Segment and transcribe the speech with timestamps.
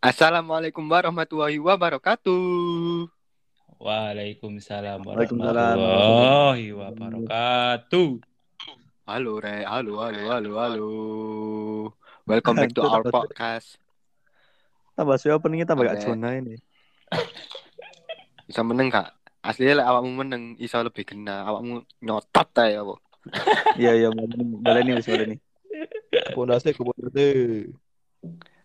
[0.00, 3.04] Assalamualaikum warahmatullahi wabarakatuh.
[3.76, 8.08] Waalaikumsalam warahmatullahi wabarakatuh.
[9.04, 10.90] Halo Re, halo halo halo halo.
[12.24, 13.76] Welcome back to our podcast.
[14.96, 16.56] Tambah sih openingnya tambah gak zona ini.
[18.48, 19.12] Bisa meneng kak?
[19.44, 21.44] Aslinya lek awakmu meneng iso lebih kena.
[21.44, 22.96] Awakmu nyotot ta ya, Bu.
[23.76, 24.08] Iya iya
[24.64, 25.36] baleni wis baleni.
[26.32, 27.28] Pondase ke pondase.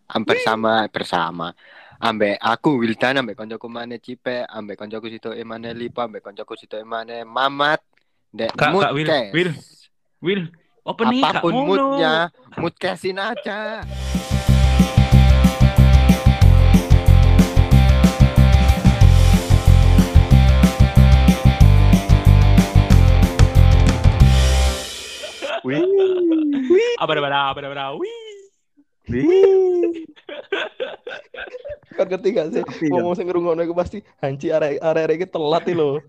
[0.05, 1.49] Hampir sama bersama.
[1.97, 6.77] Ambek aku Wildan ambek koncoku mane Cipe, ambek koncoku situ emane Lipa, ambek koncoku situ
[6.77, 7.81] emane Mamat.
[8.35, 9.31] Dek Kak, Kak, Wil, moodcast.
[9.31, 9.49] Wil.
[10.19, 10.43] Will,
[10.83, 11.65] opening gak Apa pun ngono.
[11.65, 12.13] moodnya,
[12.59, 13.81] moodcastin aja.
[25.65, 25.81] Wih.
[27.01, 27.85] Apa apa apa apa apa.
[27.97, 28.24] Wih.
[31.95, 32.61] Kan ngerti gak sih?
[32.61, 32.91] Tapi kan.
[32.91, 36.01] Ngomong sing ngrungokno iku pasti hanci arek arek iki telat lho.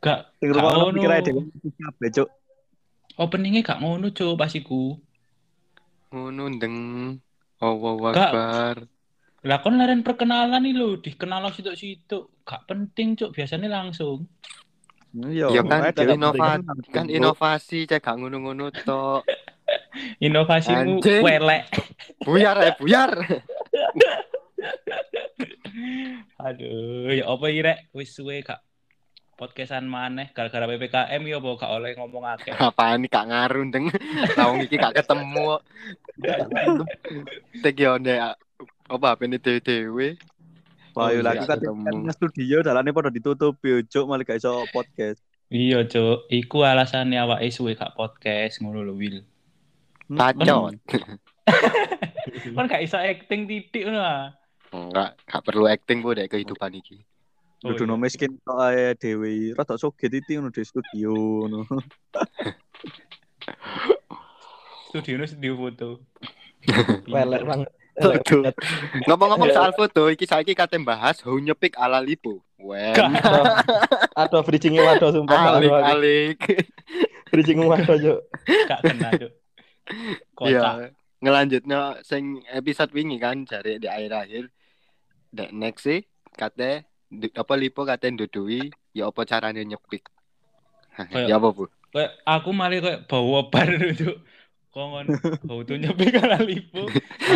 [0.00, 0.96] Gak ngono.
[0.96, 1.30] pikir aja
[1.76, 2.28] kabeh, Cuk.
[3.20, 4.96] Openingnya gak ngono, Cuk, pas iku.
[6.08, 6.76] Ngono ndeng.
[7.60, 8.08] Allahu.
[8.08, 8.88] Akbar.
[9.40, 12.32] Lah kon laren perkenalan nih lho, dikenal situ-situ.
[12.48, 14.24] Gak penting, Cuk, biasanya langsung.
[15.10, 16.92] Iya, Ya kan makanya inova- penting.
[16.94, 19.26] kan inovasi cek gak ngono-ngono tok.
[20.18, 21.22] Inovasimu Anjing.
[21.22, 21.62] welek.
[22.22, 23.10] Buyar ya buyar.
[26.40, 27.78] Aduh, ya apa iki rek?
[27.92, 28.60] Wis suwe gak
[29.36, 32.52] podcastan maneh gara-gara PPKM ya apa gak oleh ngomong akeh.
[32.54, 33.86] Apaan nih gak ngaruh ndeng.
[34.36, 35.60] Lawang iki gak ketemu.
[37.60, 38.18] Tek yo ndek
[38.90, 40.18] apa apa ini dewe
[40.90, 41.86] Wah, Oh, yo lagi iya, kan ketemu.
[41.86, 45.22] kan studio dalane padha ditutup yo, Cuk, malah gak iso podcast.
[45.46, 46.26] Iya, Cuk.
[46.26, 49.22] Iku alasannya awake suwe gak podcast ngono lho, Will.
[50.10, 50.74] Pacot.
[52.56, 54.34] Kan gak iso acting titik ngono ah.
[54.70, 57.02] Enggak, gak perlu acting bu dek kehidupan iki.
[57.60, 57.96] Oh, Dudu iya.
[58.00, 59.52] miskin tok ae dhewe.
[59.52, 61.66] Rada soget iki ngono di studio ngono.
[64.90, 66.02] Studio studio foto.
[67.14, 67.70] Welek banget.
[68.00, 68.42] Tuh.
[69.06, 72.42] Ngomong-ngomong soal foto, iki saiki kate bahas how nyepik ala lipo.
[72.58, 72.96] Wen.
[74.18, 75.62] Aduh bridging waduh sumpah.
[75.62, 76.38] Alik alik.
[77.30, 78.14] Bridging waduh yo.
[78.66, 79.39] Gak kena, Cuk.
[80.40, 80.90] Iya.
[81.20, 84.48] Ngelanjutnya sing episode wingi kan jare di akhir-akhir.
[85.30, 86.00] Dek next sih
[86.32, 86.88] kate
[87.36, 90.08] apa lipo kate ndudui ya apa carane nyepik.
[90.96, 91.64] Kayak- ya apa bu?
[91.90, 94.18] Kayak aku malah kayak bawa bar Cuk.
[94.74, 95.10] Kongon
[95.42, 96.86] bau tuh nyepik ala lipo.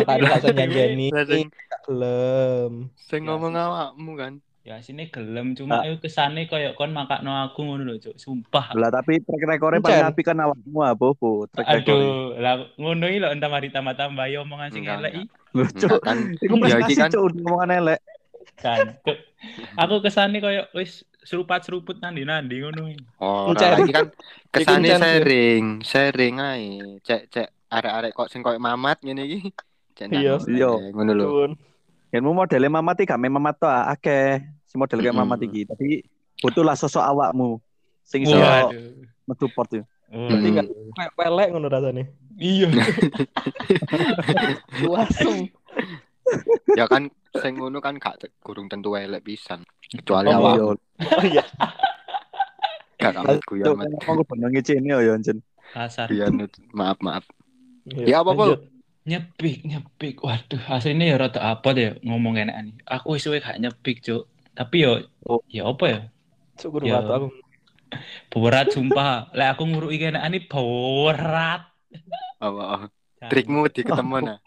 [0.07, 1.11] Tadi gak nyanjeni.
[1.27, 1.47] Sing
[1.91, 2.73] Lem.
[2.95, 4.39] sing ngomong awakmu kan.
[4.65, 8.17] Ya sini gelem cuma ayo kesane koyo kon makakno aku ngono lho, Cuk.
[8.17, 8.73] Sumpah.
[8.73, 11.45] Lah tapi track record paling apik kan awakmu apa, Bu?
[11.53, 11.85] Track.
[11.85, 15.27] Aduh, lah ngono iki lho entah mari tambah-tambah ya omongan sing elek iki.
[15.53, 16.01] Lho, Cuk.
[16.01, 16.33] Kan.
[16.41, 18.01] Iku Ya iki prestasi, kan Cuk, omongan elek.
[18.57, 18.97] kan.
[19.77, 22.89] Aku kesane koyo wis serupat-seruput nandi-nandi ngono.
[22.89, 23.05] iki.
[23.21, 24.09] Oh, lagi kan
[24.55, 27.05] kesane sharing, sharing ae.
[27.05, 29.53] Cek cek arek-arek kok sing koyo mamat ngene iki.
[29.93, 30.41] Cek Iya.
[30.49, 30.73] Iya.
[30.73, 31.29] eh, Ngono lho.
[32.21, 34.43] Mau modele mamat iki gak mamat to ah, akeh.
[34.65, 36.03] Si model kayak mamat iki, tapi
[36.39, 37.59] butuhlah sosok awakmu
[38.03, 38.71] sing iso Waduh.
[39.25, 39.83] mensupport ya.
[40.11, 40.55] Berarti Hmm.
[40.55, 42.03] gak kayak welek ngono rasane.
[42.37, 42.69] Iya.
[44.85, 45.49] Langsung.
[46.79, 49.63] ya kan sing ngono kan gak kurung tentu elek pisan.
[49.85, 50.65] Kecuali Oh, awak Iya.
[50.65, 51.45] Oh iya.
[52.97, 55.39] gak kamu guyon aku bener ngecene yo Jen.
[55.71, 56.09] Kasar.
[56.09, 57.25] Guyon maaf maaf.
[57.85, 58.43] Iya, Ya, apa, Bu?
[58.49, 58.61] lanjut.
[59.05, 60.17] Nyepik, nyepik.
[60.25, 62.75] Waduh, aslinya ya rada apa deh ngomong enak nih.
[62.89, 64.25] Aku wis suwe gak nyepik, Cuk.
[64.57, 65.45] Tapi yo Oh.
[65.47, 66.01] ya apa ya?
[66.57, 67.01] Syukur Ya.
[67.01, 67.29] banget aku.
[68.41, 69.29] Berat sumpah.
[69.37, 71.69] Lah aku nguruki enak nih berat.
[72.41, 72.83] Oh, oh, oh.
[73.25, 74.39] Trikmu di ketemu nah.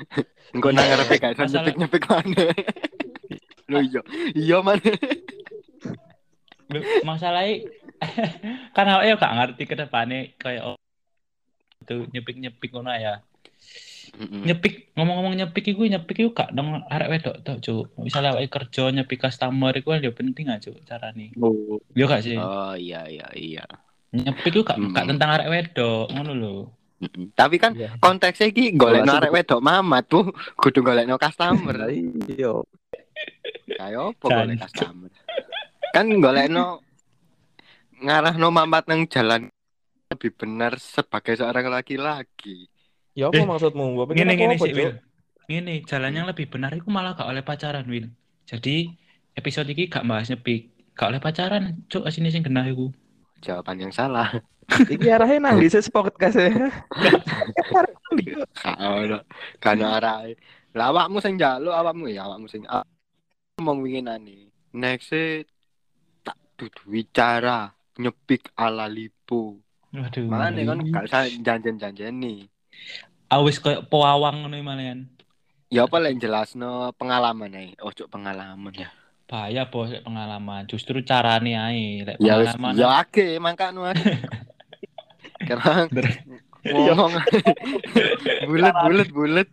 [0.56, 2.52] Engko nang ngarepe gak iso Masalah- nyepik-nyepik maneh.
[3.70, 4.00] Lho iya.
[4.32, 4.56] Iya.
[6.68, 7.64] Loh, masalahnya
[8.72, 10.76] kan awake yo gak ngerti ke depannya kayak oh,
[11.80, 13.20] itu nyepik-nyepik ngono ya.
[14.18, 14.42] Mm-mm.
[14.42, 17.94] Nyepik ngomong-ngomong nyepik iku nyepik iku gak nang arek wedok tok, Cuk.
[18.02, 21.30] Misalnya awake kerja nyepik customer iku yo penting aja, Cuk, carane.
[21.38, 22.34] Oh, Yo gak sih?
[22.34, 23.64] Oh iya iya iya.
[24.10, 24.90] Nyepik iku gak, Hmm.
[24.90, 26.54] gak tentang arek wedok, ngono lho.
[26.98, 27.30] Mm-mm.
[27.30, 27.94] Tapi kan Iya.
[28.02, 31.76] konteksnya iki golekno Golek arek wedok mamat bu, kudu golekno lah customer.
[31.94, 32.52] iya.
[33.78, 34.38] Kayak apa Jan.
[34.42, 35.10] golek customer?
[35.94, 36.82] Kan golekno
[38.02, 39.46] ngarahno mamat nang jalan
[40.10, 42.66] lebih benar sebagai seorang laki-laki.
[43.18, 43.98] Ya apa Eh, maksudmu?
[44.14, 44.78] Ngene ngene apa, sih, Cuk?
[44.78, 44.92] Wil.
[45.50, 48.14] Ngene, jalan yang lebih benar iku malah gak oleh pacaran, Wil.
[48.46, 48.94] Jadi
[49.34, 52.94] episode iki gak bahas nyepik, gak oleh pacaran, Cuk, asine sing genah iku.
[53.42, 54.30] Jawaban yang salah.
[54.92, 56.52] Iki arahnya nang di podcast ya.
[58.60, 59.24] Gak ono.
[59.64, 60.36] Ono arahe.
[60.76, 62.68] Lah awakmu sing njaluk awakmu ya awakmu sing
[63.56, 64.52] ngomong winginane.
[64.76, 65.48] Next e,
[66.20, 69.56] tak dudu wicara nyepik ala lipo.
[69.96, 70.28] Waduh.
[70.28, 72.44] Mana kan gak usah janjen-janjeni.
[73.28, 75.08] Awis koyo powawang ngono malian.
[75.68, 77.76] Ya apa lek jelasno pengalaman ae.
[77.84, 78.88] Ojo pengalaman ya.
[79.28, 80.64] Bahaya bos pengalaman.
[80.64, 82.80] Justru carane ae lek Ya wis pengalaman.
[82.80, 84.16] ya ake mangkanu ake.
[85.48, 85.86] Karena
[86.68, 87.14] ngomong
[88.48, 89.48] bulet bulet bulet.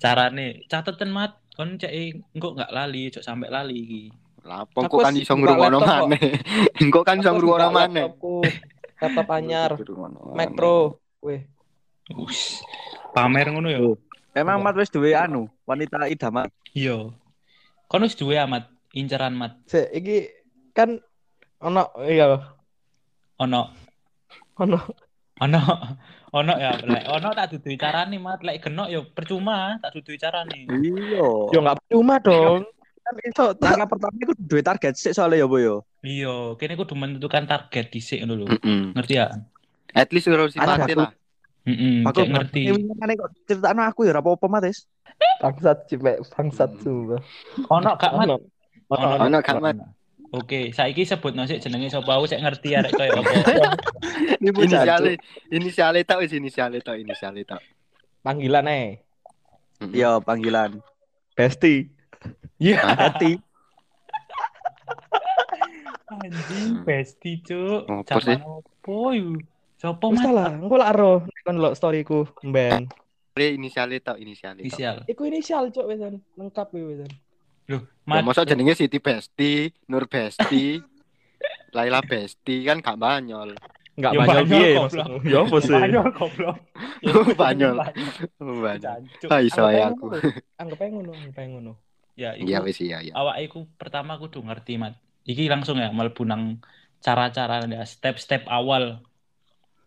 [0.00, 1.92] carane catetan mat kon cek
[2.32, 4.02] engko gak lali, cok sampe lali iki.
[4.40, 6.40] Lapong Aku kok kan wis iso ngrungokno maneh.
[6.80, 8.08] Engko kan iso ngrungokno maneh.
[8.96, 9.76] Laptop anyar.
[10.56, 10.96] Pro.
[11.20, 11.44] Weh,
[12.18, 12.62] Us.
[13.14, 13.82] Pamer ngono ya.
[14.34, 16.46] Emang Mat wis duwe anu, wanita idaman.
[16.74, 17.10] Iya.
[17.90, 20.26] Kon wis duwe amat inceran mat sik iki
[20.74, 20.98] kan
[21.62, 22.42] ono iya
[23.38, 23.70] ono
[24.58, 24.78] ono
[25.38, 25.60] ono
[26.34, 30.66] ono ya lek ono tak dudu carane mat lek genok ya percuma tak dudu carane.
[30.66, 31.26] Iya.
[31.54, 32.66] yo nggak cuma dong
[33.00, 35.76] kan iso tak Langkah pertama iku duwe target sik soalnya ya, Bu yo.
[36.04, 38.46] Iya, kene kudu menentukan target dhisik ngono lho.
[38.94, 39.34] Ngerti ya?
[39.90, 41.10] At least urus Ada sifatnya
[41.62, 41.68] aku.
[41.68, 41.76] lah.
[41.76, 42.62] Heeh, Aku ngerti.
[42.72, 44.64] Ngene kok critakno aku ya ora apa-apa, Mat.
[44.66, 44.88] wis.
[45.40, 47.20] bangsat cipek bangsat sumpah
[47.72, 48.28] Ono gak mat?
[48.92, 49.76] ono gak, Mat?
[50.30, 53.34] Oke, saiki sebut sik jenenge sapa aku cek ngerti arek koyo apa.
[54.40, 55.12] Ini inisialnya,
[55.50, 57.60] inisialnya tau wis inisialnya tau inisialnya tau.
[58.22, 59.02] panggilan eh
[59.80, 59.96] Mm-mm.
[59.96, 60.76] Iya, panggilan.
[61.34, 61.88] Besti
[62.60, 62.84] Iya.
[63.00, 63.40] Hati.
[66.10, 67.88] Anjing, besti cuk.
[68.04, 69.40] Zaman opo yu?
[69.80, 70.92] Sopo Wis lah engko lak
[71.48, 72.92] kan lo storyku mben
[73.40, 74.66] Ini inisialnya tau inisialnya tau.
[74.68, 74.96] Inisial.
[75.08, 77.10] iku inisial cok wesan lengkap ya wesan
[77.70, 78.26] Loh, Ya, mat.
[78.26, 80.82] masa jenenge Siti Besti, Nur Besti,
[81.76, 83.54] Laila Besti kan gak banyol.
[83.94, 86.56] enggak Yo, banyak Banyol, piye maksudmu yo apa sih Banyol goblok.
[87.00, 87.76] Ya, Banyol.
[87.78, 89.00] Banyol.
[89.30, 90.06] Ah, iso ae ae aku.
[90.58, 91.72] anggap ae ngono anggap ae ngono
[92.18, 93.12] Ya, Iya wis iya iya.
[93.16, 94.98] awak iku pertama kudu ngerti mat.
[95.24, 96.60] Iki langsung ya mlebu nang
[97.00, 99.00] cara-cara ya step-step awal.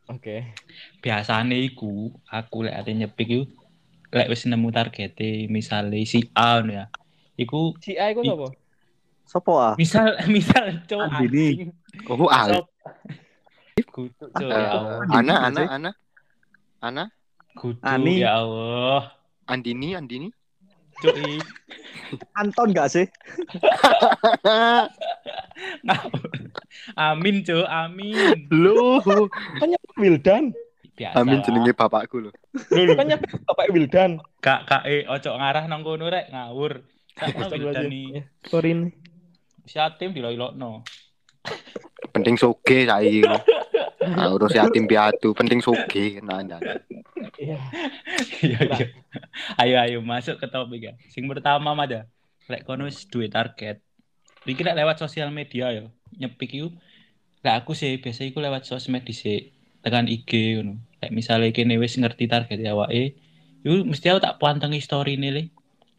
[0.09, 0.35] Oke
[0.99, 3.43] Biasane iku aku lek ate nyepik iku
[4.13, 6.85] lek wis nemu targete misale si A ngono ya.
[7.33, 8.47] Iku si A iku sapa
[9.23, 9.73] Sopo ah?
[9.79, 11.47] misal misal cowok Andini.
[11.55, 11.69] anjing.
[12.11, 12.49] Oh, al.
[12.51, 12.71] Sop-
[13.93, 15.01] Kudu cuk Eh, ya Allah.
[15.09, 15.67] Ana, Andini Ana, sih.
[15.69, 15.91] Ana,
[16.81, 17.03] Ana,
[17.57, 18.21] Kudu Ani.
[18.21, 19.01] ya Allah.
[19.49, 20.29] Andini, Andini.
[21.03, 21.35] Cuk i.
[22.39, 23.05] Anton gak sih?
[26.95, 28.47] Amin cuk, amin.
[28.47, 29.03] Loh,
[29.59, 30.55] kan nyebut Wildan
[30.93, 31.15] Biasa.
[31.19, 32.33] Amin jenenge bapakku loh.
[32.71, 32.93] Lho, lho.
[32.95, 36.85] kan nyebut bapak Wildan Kak kak eh ojo ngarah nang kono rek ngawur.
[37.13, 39.03] Kak Wildani Ya, sorry nih
[39.63, 40.83] si Atim dilok-ilokno.
[42.11, 43.23] Penting soge saiki.
[44.03, 46.59] Nah, urus yatim piatu, penting soge nah, nah.
[47.39, 47.57] iya
[48.43, 48.87] Iya iya.
[49.61, 50.93] Ayo ayo masuk ke topik ya.
[51.07, 52.11] Sing pertama mada.
[52.51, 53.79] Lek kono wis target.
[54.43, 55.83] Iki lek lewat sosial media ya.
[56.19, 56.69] Nyepik iku
[57.43, 59.55] lek aku sih biasa iku lewat sosmed dhisik.
[59.83, 60.83] Tekan IG ngono.
[60.99, 63.15] Lek misale kene wis ngerti target awake,
[63.63, 65.51] iku mesti aku tak pantengi story nih.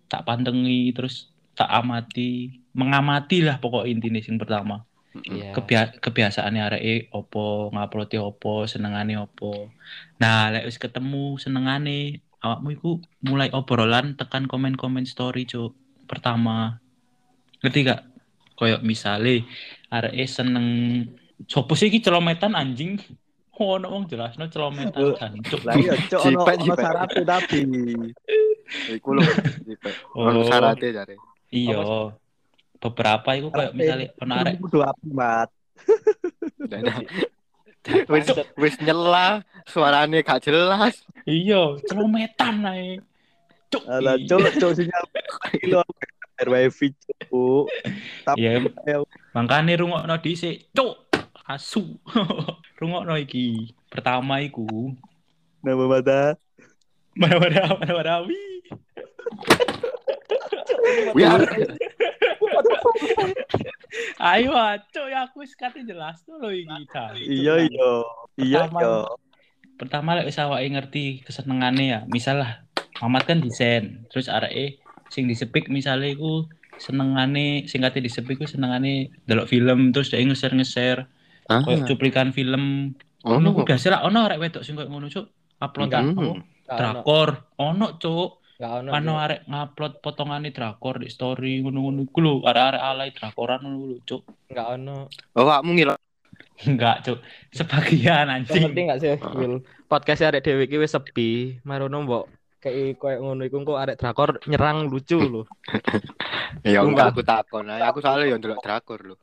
[0.09, 4.85] Tak pantengi terus tak amati, mengamati lah pokok intinya sing pertama.
[5.23, 9.71] Iya Kebia kebiasaannya areke opo, ngupload opo, senengane opo.
[10.19, 12.91] Nah, lek wis ketemu senengane, awakmu iku
[13.23, 15.75] mulai obrolan tekan komen-komen story, Cuk.
[16.11, 16.83] Pertama.
[17.63, 18.03] Ngerti gak?
[18.59, 19.47] Kayak misale
[19.91, 20.67] areke seneng
[21.47, 22.99] sopo sih iki celometan anjing.
[23.55, 25.63] Oh, ono wong jelasno celometan jancuk.
[25.63, 27.63] Lah iya, cok ono ono syaratnya tapi.
[28.99, 29.23] Iku lho,
[29.63, 29.95] Jipe.
[30.19, 30.47] Ono Oh.
[30.51, 31.15] syaratnya jare.
[31.55, 31.79] Iya.
[32.85, 33.73] Beberapa iku kayak
[34.61, 35.49] Kudu apa, Mat?
[36.69, 37.09] Dan-
[38.09, 38.25] Wis
[38.57, 41.05] wis nyela, suarane gak jelas.
[41.29, 42.97] iya, celometan ae.
[43.69, 43.85] Cuk.
[43.85, 45.05] Alah, cok, cok sinyal
[45.61, 47.69] kilo bayar wifi, cok.
[48.25, 49.05] Tapi Iya, ayo.
[49.37, 51.13] Makane rungokno dhisik, cuk.
[51.45, 52.01] Asu.
[52.81, 53.77] rungokno iki.
[53.93, 54.97] Pertama iku
[55.61, 56.41] nama mata.
[57.13, 58.41] mana-mana mana-mana wi.
[61.13, 61.41] Biar
[64.19, 64.51] Ayo,
[64.91, 66.67] cuk ya aku wis kate jelas tuh iki.
[66.89, 67.15] Cak.
[67.17, 67.91] Iya, iya.
[68.37, 68.95] Iya, Pertama- iya.
[69.75, 72.01] Pertama lek wis awake ngerti kesenengane ya.
[72.07, 72.53] Misal lah
[72.95, 74.79] Mamat kan desain, terus areke
[75.11, 76.47] sing disepik misale iku
[76.79, 81.11] senengane sing kate disepik ku senengane delok film terus dia nge-share-nge-share
[81.45, 82.95] Ah, koyo cuplikan film.
[83.21, 83.67] ono kok.
[83.67, 85.27] biasa lah ono arek wedok sing koyo ngono, Cuk.
[85.59, 86.39] Upload Mm.
[86.65, 88.91] drakor ono cuk gak ono.
[88.95, 89.25] ano Cuk.
[89.25, 94.23] arek ngupload potongane drakor di story ngono-ngono iku lho arek-arek alay drakoran ngono lho cuk
[94.55, 95.11] Gak ono.
[95.35, 95.99] Oh, kamu ngilok.
[96.71, 97.19] Enggak, Cuk.
[97.51, 98.71] Sebagian anjing.
[98.71, 99.67] ngerti gak sih, Will?
[99.91, 102.27] Podcast arek dhewe iki wis sepi, marono mbok
[102.65, 105.43] kayak koyo ngono iku kok arek drakor nyerang lucu lho.
[106.65, 107.69] Ya enggak aku takon.
[107.69, 107.83] ae.
[107.85, 109.17] Aku soalnya yo ndelok drakor lho.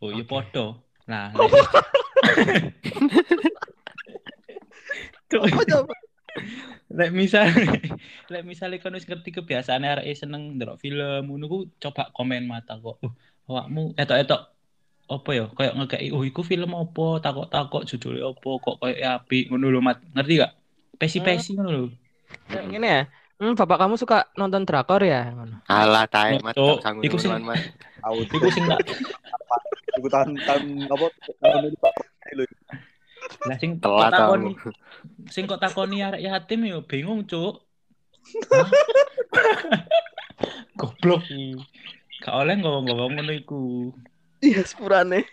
[0.00, 0.80] Oh, iya podo.
[1.04, 1.28] Nah,
[5.30, 5.94] Cuk, Apa coba?
[6.90, 7.46] Lek misal
[8.32, 12.74] lek misale kon wis ngerti kebiasaan arek seneng ndelok film ngono ku coba komen mata
[12.78, 12.98] kok.
[13.02, 13.12] Uh,
[13.50, 14.42] awakmu etok-etok
[15.10, 19.66] apa ya kayak ngekei oh iku film apa takok-takok judulnya apa kok kayak apik ngono
[19.74, 20.52] lho mat ngerti gak
[21.02, 21.86] pesi-pesi ngono lho
[22.50, 23.02] Ngene ya.
[23.42, 25.34] Hmm, bapak kamu suka nonton drakor ya?
[25.34, 25.66] Ngono.
[25.66, 26.54] Alah tae mat
[27.02, 27.58] iku sing- Mat.
[28.30, 28.80] Iku sing tak
[29.98, 31.06] iku tahun tahun apa
[33.46, 34.52] lah sing Telat takoni
[35.30, 37.62] sing kok takoni arek yatim yo bingung cuk.
[40.78, 41.24] Goblok.
[42.20, 43.92] Gak oleh ngomong-ngomong ngono iku.
[44.40, 45.24] Iya, sepurane.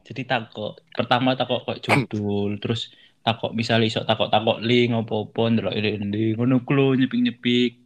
[0.00, 2.90] jadi takok pertama takok kok judul terus
[3.20, 7.76] takok misalnya iso takok takok link apa-apa ndelok ini ngono ku lho nyepik-nyepik.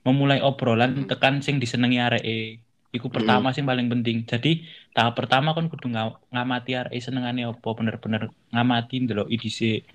[0.00, 4.52] Memulai obrolan tekan sing disenengi areke iku pertama sing paling penting jadi
[4.94, 9.86] tahap pertama kan kudu nga- ngamati areke senengane apa bener-bener ngamati ndelok dhisik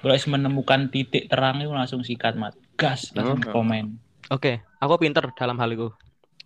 [0.00, 3.52] kalau wis menemukan titik terang itu langsung sikat mat gas langsung Hmm.
[3.54, 3.86] komen
[4.30, 5.90] Oke, aku pinter dalam hal itu.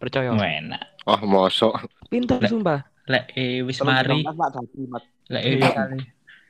[0.00, 0.32] Percaya.
[0.32, 1.84] enak Oh, mosok.
[2.08, 2.80] Pinter Lek- sumpah.
[3.04, 4.24] lek eh, wis mari
[5.28, 5.96] lek misale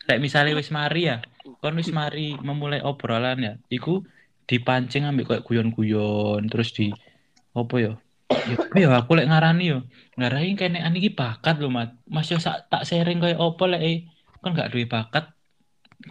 [0.06, 1.18] lek misale wis mari ya
[1.58, 4.06] kon wis mari memulai obrolan ya iku
[4.46, 6.92] dipancing ambek kayak guyon-guyon terus di
[7.56, 7.92] apa ya
[8.32, 9.78] ya apa ya aku lek ngarani yo
[10.16, 13.96] ngarani kene iki bakat lho mat mas yo sak tak sharing kayak apa lek eh,
[14.40, 15.28] kon gak duwe bakat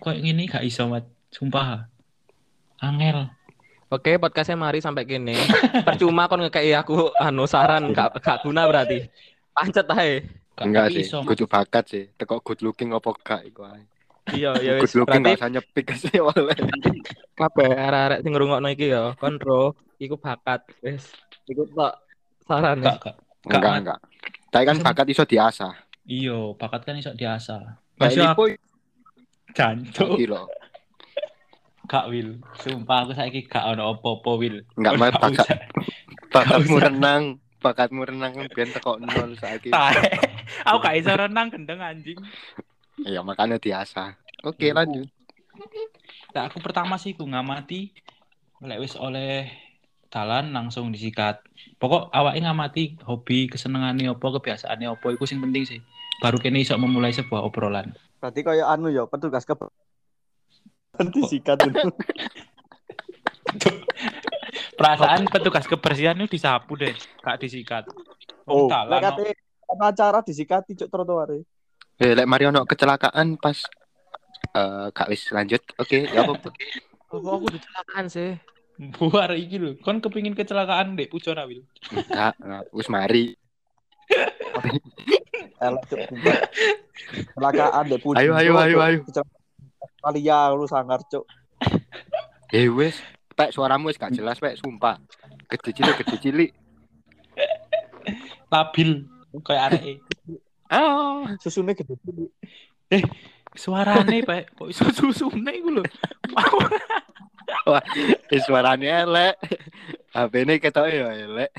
[0.01, 1.89] kayak ngene gak iso mat sumpah
[2.81, 3.29] angel
[3.93, 5.37] Oke, podcastnya mari sampai kini.
[5.85, 9.05] Percuma kon ngekei aku anu saran gak, gak guna berarti.
[9.53, 10.25] Pancet ae.
[10.57, 12.03] gak Enggak tapi sih, kudu bakat sih.
[12.17, 13.85] Teko good looking apa gak iku ae.
[14.33, 14.89] Iya, ya wis.
[14.89, 16.57] Good looking Berarti gak usah nyepik sih oleh.
[17.37, 21.13] kabeh arek-arek sing ngrungokno iki ya, kontro iku bakat wis.
[21.45, 21.93] Iku tok
[22.47, 22.95] saran ya.
[22.95, 23.79] gak gak Enggak, Mat.
[23.83, 23.99] enggak.
[24.49, 25.73] Tapi kan bakat iso diasah.
[26.03, 28.43] iyo bakat kan iso diasah Masih lipo
[29.53, 30.43] jancuk iki lho.
[31.83, 34.63] Gak Will, sumpah aku saiki gak ono apa-apa Will.
[34.75, 35.47] Enggak gak bakat
[36.31, 37.23] bakatmu renang.
[37.59, 39.71] Bakatmu renang kan biyen teko nol saiki.
[40.67, 42.19] Aku gak iso renang gendeng anjing.
[42.99, 44.19] Iya, makanya diasah.
[44.43, 45.07] Oke, lanjut.
[46.35, 47.93] Nah, aku pertama sih ku ngamati
[48.59, 49.47] lek wis oleh
[50.13, 51.41] dalan langsung disikat.
[51.81, 55.81] Pokok awake ngamati hobi, kesenengane apa, kebiasaane apa iku sing penting sih.
[56.21, 57.97] Baru kene iso memulai sebuah obrolan.
[58.21, 59.57] Berarti kayak anu ya, petugas ke
[61.01, 61.89] Nanti sikat itu.
[64.77, 66.93] Perasaan petugas kebersihan itu disapu deh,
[67.25, 67.89] gak disikat.
[68.45, 69.17] Oh, lek no.
[69.17, 69.33] kate
[69.81, 71.41] acara disikati cuk trotoar.
[71.97, 73.57] Eh, lek mari ono kecelakaan pas
[74.53, 75.61] eh gak wis lanjut.
[75.81, 76.37] Oke, ya apa?
[77.09, 78.37] Oh, aku kecelakaan sih.
[78.97, 79.77] Buar iki lho.
[79.81, 81.61] Kon kepingin kecelakaan dek pucon Wil.
[81.93, 82.63] Enggak, enggak.
[82.73, 83.25] wis mari.
[87.13, 88.17] Kecelakaan deh pudi.
[88.19, 88.99] Ayo, ayo, ayo, ayo.
[90.03, 91.23] Kalia lu sangar cuk.
[92.51, 92.99] Eh wis,
[93.33, 94.99] pek suaramu wis gak jelas pek, sumpah.
[95.47, 96.51] Gede cilik, gede cilik.
[98.51, 99.07] Labil
[99.41, 99.93] kayak areke.
[100.69, 102.31] Ah, Susune gede cilik.
[103.53, 105.83] Suarane Pak, kok iso susune iku lho.
[108.33, 109.35] Eh, suarane elek.
[110.13, 111.51] HP-ne ketok ya elek.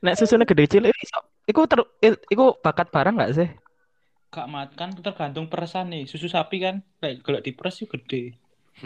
[0.00, 1.20] Nek susunya gede cilik iso.
[1.44, 1.80] Iku ter,
[2.30, 3.48] iku bakat barang gak sih?
[4.30, 6.06] Gak mat kan tergantung peresan nih.
[6.06, 8.38] Susu sapi kan lek golek diperes yo gede.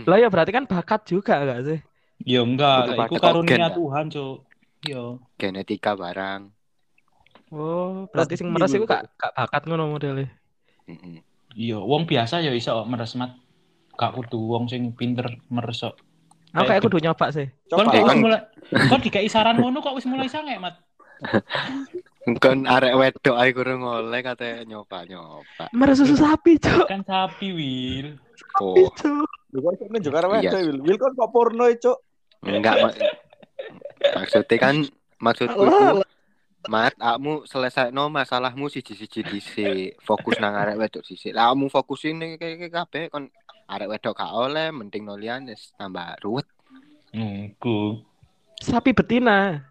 [0.08, 1.78] Lah ya berarti kan bakat juga gak sih?
[2.24, 3.76] Ya enggak, Itu karunia organ, Kak.
[3.78, 4.36] Tuhan, Cuk.
[4.84, 5.04] Yo.
[5.36, 6.50] Genetika barang.
[7.54, 10.26] Oh, berarti sing meres iku gak, gak bakat ngono modelnya.
[10.90, 11.22] Mm-mm.
[11.54, 13.38] Iya, wong biasa ya iso meres mat.
[13.94, 15.96] Gak kudu wong sing pinter meres kok.
[16.54, 17.46] Aku kayak Kayak kudu nyoba sih.
[17.70, 18.40] Kon kok wis mulai
[18.90, 20.78] kon dikai saran ngono kok wis mulai sange, Mat.
[22.40, 25.68] Kan arek wedok ae kurang oleh kate nyoba-nyoba.
[25.76, 26.88] Meres susu sapi, Cuk.
[26.88, 28.16] Kan sapi, Wil.
[28.64, 28.88] Oh.
[29.52, 30.50] Lu kok ini juga arek Iya.
[30.50, 30.78] wedok Wil.
[30.88, 31.98] Wil kon kok porno e, cuk.
[32.44, 32.92] enggak mak
[34.12, 34.76] maksudnya kan
[35.16, 36.04] maksudku itu
[36.64, 40.00] Mat, kamu selesai no masalahmu siji-siji dhisik.
[40.00, 41.36] Fokus nang arek wedok sisik.
[41.36, 43.28] Lah kamu fokusin ning kayak kabeh kon
[43.68, 46.47] arek wedok gak oleh, mending no liyane tambah ruwet.
[47.14, 48.02] Nunggu.
[48.61, 49.62] Sapi betina.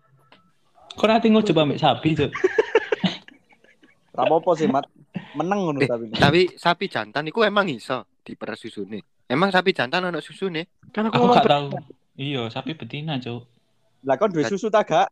[0.93, 2.31] Kok nanti coba ambek sapi, Cuk.
[4.17, 4.85] Ra apa sih, Mat.
[5.33, 6.05] Meneng ngono Eh, tapi.
[6.13, 9.01] Tapi sapi jantan iku emang iso diperes susune.
[9.25, 10.69] Emang sapi jantan ono susune?
[10.93, 11.67] Kan aku Aku gak tahu.
[12.13, 13.49] Iya, sapi betina, Cuk.
[14.05, 15.09] Lah kon duwe susu ta gak?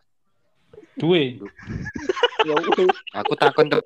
[1.02, 1.42] Duwe.
[3.18, 3.82] Aku takon tuh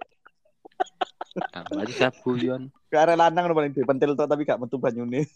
[1.36, 2.72] Tambah aja sabu yon.
[2.96, 5.28] Arek lanang no paling dipentil tok tapi gak metu banyune.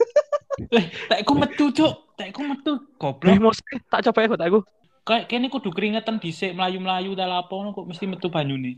[1.08, 2.20] Tak ku metu, Cuk.
[2.20, 2.76] Tak ku metu.
[2.76, 3.40] Eh, Goblok.
[3.40, 4.60] mos tak coba ya aku.
[5.08, 8.76] Kayak kene kudu keringetan dhisik mlayu-mlayu ta lapo kok mesti metu banyune.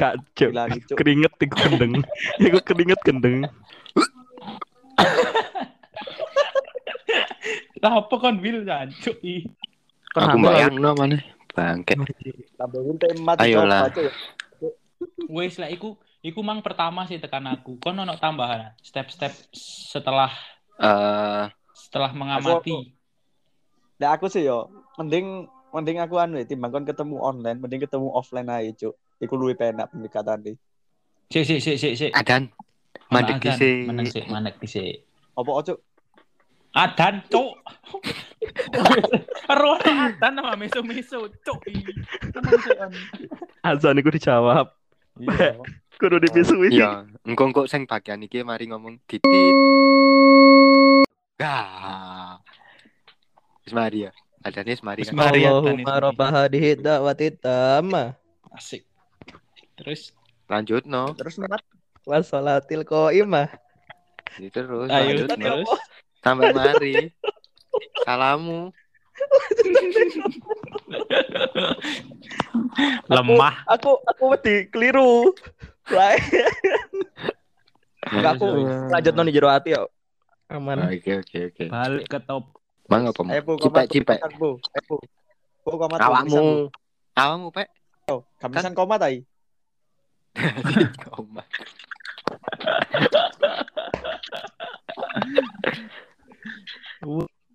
[0.00, 0.56] Gak cuk.
[0.96, 2.00] Keringet iku gendeng.
[2.44, 3.44] Iku keringet gendeng.
[7.84, 9.44] Lapo kon wil jancuk i.
[10.16, 11.20] Aku hamil, bayang no mana.
[11.52, 12.00] Bangke.
[12.56, 13.92] Tambahin temat Ayolah.
[15.28, 17.76] Wes lah iku iku mang pertama sih tekan aku.
[17.76, 19.36] Kon ono tambahan step-step
[19.92, 20.32] setelah
[20.74, 22.98] Eh, setelah mengamati.
[24.02, 24.66] Nah aku sih yo
[24.98, 28.94] mending mending aku anu ya, timbang kon ketemu online mending ketemu offline aja cuk.
[29.22, 30.58] Iku luwih penak pendekatane.
[31.30, 32.10] Sik sik sik sik sik.
[32.10, 32.50] adan.
[33.12, 33.86] Mandek Adan, dhisik.
[33.86, 35.06] Meneng sik, mandek dhisik.
[35.38, 35.78] Apa cuk?
[36.74, 37.54] Adan, cuk.
[39.46, 41.58] Ero adan sama meso-meso, cuk.
[43.62, 44.74] Azan iku dijawab.
[45.22, 45.62] Iya.
[45.94, 46.74] Kudu dipisui.
[46.74, 49.54] Iya, engko engko sing bagian iki mari ngomong titit.
[51.38, 52.38] Gah.
[53.64, 54.12] Wis mari ya.
[54.44, 55.16] Adane wis mari Wis kan.
[55.16, 55.40] mari.
[55.40, 56.04] Maria Allahumma Tanis.
[56.04, 58.04] rabbah hadhihi da'wati tamma
[58.52, 58.84] Asik.
[59.74, 60.12] Terus
[60.44, 61.16] Lanjut no.
[61.16, 61.64] Terus nemat
[62.04, 63.48] wa sholatil qaimah.
[64.36, 65.36] Ini terus lanjut no.
[65.40, 65.68] terus.
[66.20, 66.94] Sampai mari.
[68.04, 68.68] Salamu.
[73.08, 73.54] Lemah.
[73.72, 75.32] Aku aku wedi keliru.
[78.04, 78.46] Enggak aku
[78.92, 79.88] lanjut nang jero ati yo.
[80.48, 80.88] Aman.
[80.88, 81.64] Oke oke oke.
[81.72, 82.44] Balik ke top.
[82.88, 83.22] Mang apa?
[83.32, 84.18] Ayo Cipek cipek.
[84.20, 84.50] Ayo bu.
[85.64, 86.68] Bu komat Awakmu.
[87.16, 87.68] Awakmu pek.
[88.40, 89.24] Kamisan komat ai.
[91.08, 91.44] Koma.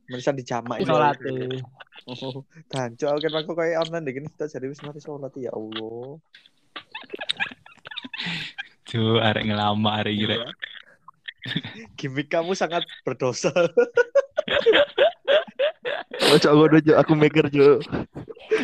[0.10, 0.90] Menisan dijamak ini.
[0.90, 1.18] Sholat.
[2.10, 2.42] Oh,
[2.74, 6.18] Danco aku kan aku kayak online deh gini kita jadi wis mati sholat ya Allah.
[8.90, 10.36] Cuk, arek ngelama arek kira.
[11.94, 13.54] Gimik kamu sangat berdosa.
[16.34, 17.78] Ojo ngono Jo, aku mikir Jo.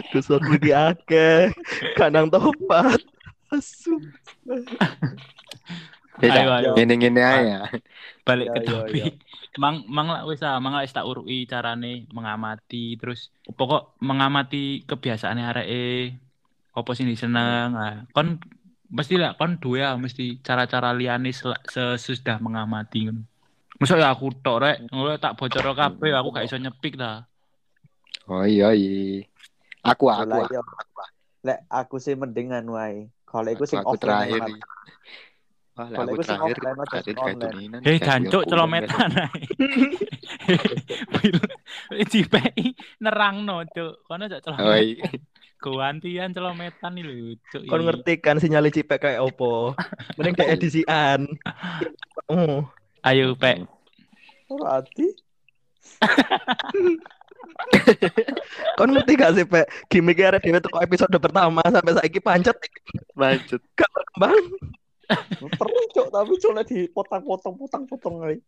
[0.09, 1.53] Dosaku iki akeh.
[1.93, 2.97] Kanang topat.
[3.53, 4.01] Asu.
[6.25, 6.71] Ayo, ayo.
[6.73, 7.69] Ini ini aja.
[8.25, 9.13] Balik ke ya, topik.
[9.61, 14.83] Mang mang lah wis ah, mang lah wis tak urui carane mengamati terus pokok mengamati
[14.89, 16.17] kebiasaan areke
[16.73, 18.09] apa sing diseneng lah.
[18.11, 18.41] Kon
[18.89, 23.09] mesti lah kon duwe ah, mesti cara-cara liyane sel- sesudah mengamati.
[23.75, 27.27] Masa ya aku tok rek, ngono tak bocor kabeh aku gak iso nyepik ta.
[28.31, 29.27] Oh iya iya.
[29.83, 30.31] Aku aku.
[30.31, 30.61] Lah, iya.
[31.45, 33.11] Lek aku sih mending anu ae.
[33.27, 34.49] Kalau iku sing aku offline terakhir Mas.
[34.49, 34.61] nih.
[35.75, 37.79] Wah, lah Kalau aku terakhir sing kayak tuninan.
[37.83, 39.43] Hei biar celometan ae.
[42.11, 42.63] Cipei
[43.03, 44.07] nerangno cuk.
[44.07, 44.63] Kono cok pulang.
[44.63, 45.19] Oh celometan.
[45.73, 47.65] Gantian celometan nih lho cuk.
[47.65, 49.73] Kon ngerti kan sinyal cipek kayak opo.
[50.19, 51.25] Mending kayak edisian.
[52.29, 52.69] Oh.
[53.01, 53.65] Ayo pek.
[54.45, 55.09] Berarti
[58.77, 59.87] Kon ngerti gak sih, Pak?
[59.87, 62.57] Gimik arek dhewe teko episode pertama sampai saiki pancet
[63.15, 63.61] Lanjut.
[63.77, 64.43] gak berkembang.
[65.37, 68.41] perlu cok tapi cok lek dipotong-potong potong-potong ae.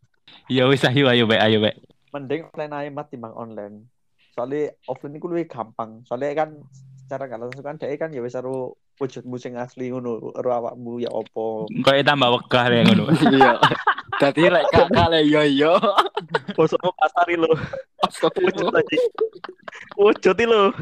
[0.50, 1.78] Ya wis ayo ayo pek ayo pek.
[2.10, 3.86] Mending offline ae mat timbang online.
[4.34, 6.02] Soalnya offline iku luwih gampang.
[6.10, 6.58] Soalnya kan
[7.08, 11.00] secara gak langsung kan dhek kan ya wis karo wujudmu sing asli ngono, karo awakmu
[11.00, 11.64] ya opo.
[11.72, 13.04] Kok tambah wegah ya ngono.
[13.32, 13.52] Iya.
[14.20, 15.74] Tadi lek kakak le yo yo.
[16.52, 17.48] Bosokmu pasari lo.
[18.44, 18.98] Wujud lagi.
[19.96, 20.76] Wujud lo.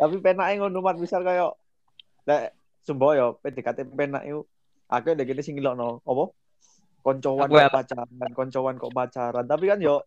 [0.00, 1.52] Tapi penake ngono mat misal kayak
[2.24, 4.48] lek sumbo ya PDKT penak iku
[4.88, 6.24] aku lek kene sing ngilokno apa?
[7.04, 7.68] Koncowan Aku kok ya.
[7.68, 9.44] pacaran, koncowan kok pacaran.
[9.44, 10.00] Tapi kan yo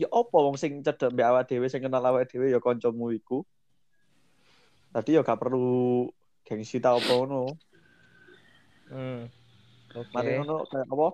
[0.00, 3.44] ya apa wong sing cedek mbek awake dhewe sing kenal awake dhewe ya kancamu iku.
[4.92, 6.08] Tadi ya gak perlu
[6.44, 7.48] gengsi ta apa ngono.
[8.92, 9.28] Hmm.
[10.12, 11.08] Mari ngono kayak apa?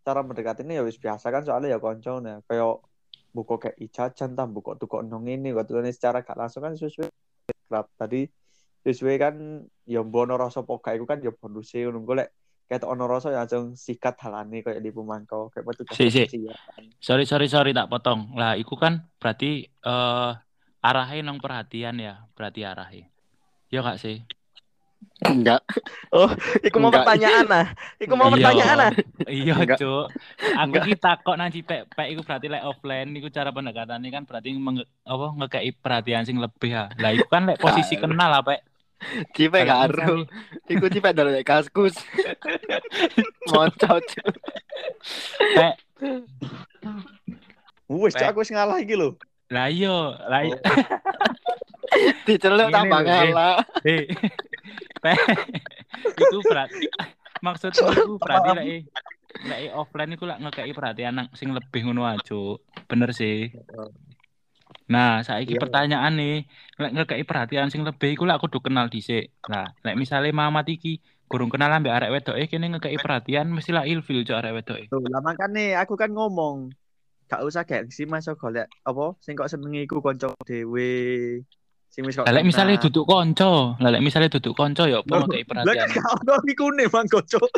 [0.00, 2.82] Cara mendekatinya ya wis biasa kan soalnya ya konco nah kayak
[3.30, 7.06] buka kayak ijajan tam buka tuku nong ini kok tukane secara gak langsung kan sesuai
[7.70, 8.26] kerap tadi
[8.82, 9.34] sesuai kan
[9.86, 12.32] ya mbono rasa poka iku kan ya bonuse ngono golek
[12.70, 16.22] kayak ono rasa ya langsung sikat halane kayak di pemangkau kayak metu Si, si.
[16.38, 16.54] ya.
[17.02, 18.30] Sorry sorry sorry tak potong.
[18.38, 20.30] Lah iku kan berarti eh
[20.80, 23.10] arahnya nang perhatian ya, berarti arahnya.
[23.68, 24.22] Ya gak sih?
[25.20, 25.64] Enggak.
[26.60, 27.02] Iku mau Enggak.
[27.08, 27.66] pertanyaan ah.
[27.96, 28.34] Iku mau Iya.
[28.38, 28.92] pertanyaan ah.
[29.26, 29.54] Iya.
[29.76, 30.06] Cuk.
[30.56, 34.54] Aku ki takok nang Cipek, Pek iku berarti lek offline iku cara pendekatannya kan berarti
[34.54, 36.86] menge, apa ngekei perhatian sing lebih ya.
[36.96, 38.12] Lah iku kan lek posisi Karo.
[38.12, 38.42] kenal lah,
[39.00, 39.90] Kalau karo.
[39.90, 40.28] misalnya-
[40.68, 41.96] Iku cipek dalam kaskus.
[43.52, 44.04] Moncot.
[45.56, 45.74] Pek.
[47.90, 48.20] Wis Pek.
[48.22, 49.16] cok aku wis ngalah iki lho.
[49.50, 49.96] Lah iya,
[50.30, 50.58] lah iya.
[52.28, 53.06] Diceluk Ngene tambah eh.
[53.08, 53.56] ngalah.
[56.20, 56.86] Iku berarti
[57.40, 58.66] maksudku iku berarti lek
[59.48, 62.40] lek offline iku lek ngekeki perhatian nang sing lebih ngono aja.
[62.86, 63.50] Bener sih.
[64.90, 65.62] Nah, saiki Iya.
[65.62, 66.36] pertanyaan nih,
[66.76, 69.30] lek ngekeki perhatian sing lebih iku lek kudu kenal dhisik.
[69.46, 70.98] Nah, lek misale Mamat iki
[71.30, 74.84] gurung kenal ambek arek wedoke kene ngekeki perhatian mesti lah ilfil cok arek wedoke.
[74.90, 76.74] Tuh, lah makane aku kan ngomong
[77.30, 81.38] gak usah gengsi mas golek apa sing kok senengi iku kanca dhewe
[81.86, 82.50] sing wis kok Lah lek kenal.
[82.50, 85.86] misale duduk konco, lah lek misale duduk konco ya apa Loh, ngekeki Lah perhatian.
[85.86, 87.40] kan gak ono mang kanca.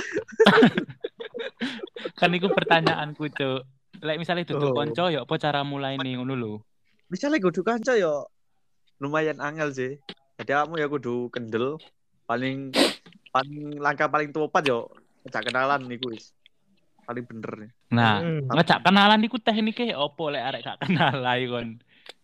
[2.18, 3.61] Kan iku pertanyaanku, Cuk.
[4.03, 4.77] Lek misale duduk Oh.
[4.77, 6.55] konco ya apa cara mulai nih ngono lho.
[7.12, 8.25] Misalnya kudu kanca yo
[8.96, 9.92] lumayan angel sih.
[10.40, 11.77] Jadi kamu ya kudu kendel
[12.25, 12.72] paling
[13.29, 14.88] paling langkah paling tepat yo
[15.22, 16.33] ngajak kenalan niku wis.
[17.05, 17.70] Paling bener nih.
[17.92, 18.48] Nah, Hmm.
[18.48, 21.68] ngejak kenalan iku tekniknya ya apa lek arek gak kenal ae kon.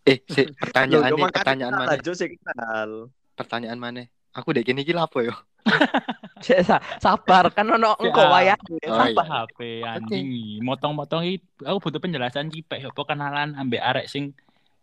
[0.08, 2.00] Eh, si, pertanyaan nih, pertanyaan mana?
[2.00, 2.90] kenal.
[3.36, 4.02] Pertanyaan mana?
[4.32, 5.36] Aku dek gini iki lha apa yo?
[6.44, 6.64] Cek,
[6.96, 8.56] sabar kan ono engko wayah.
[8.88, 9.24] Oh, Apa iya.
[9.44, 10.26] HP anjing
[10.64, 14.32] motong-motong iki aku butuh penjelasan cipek ya apa kenalan ambek arek sing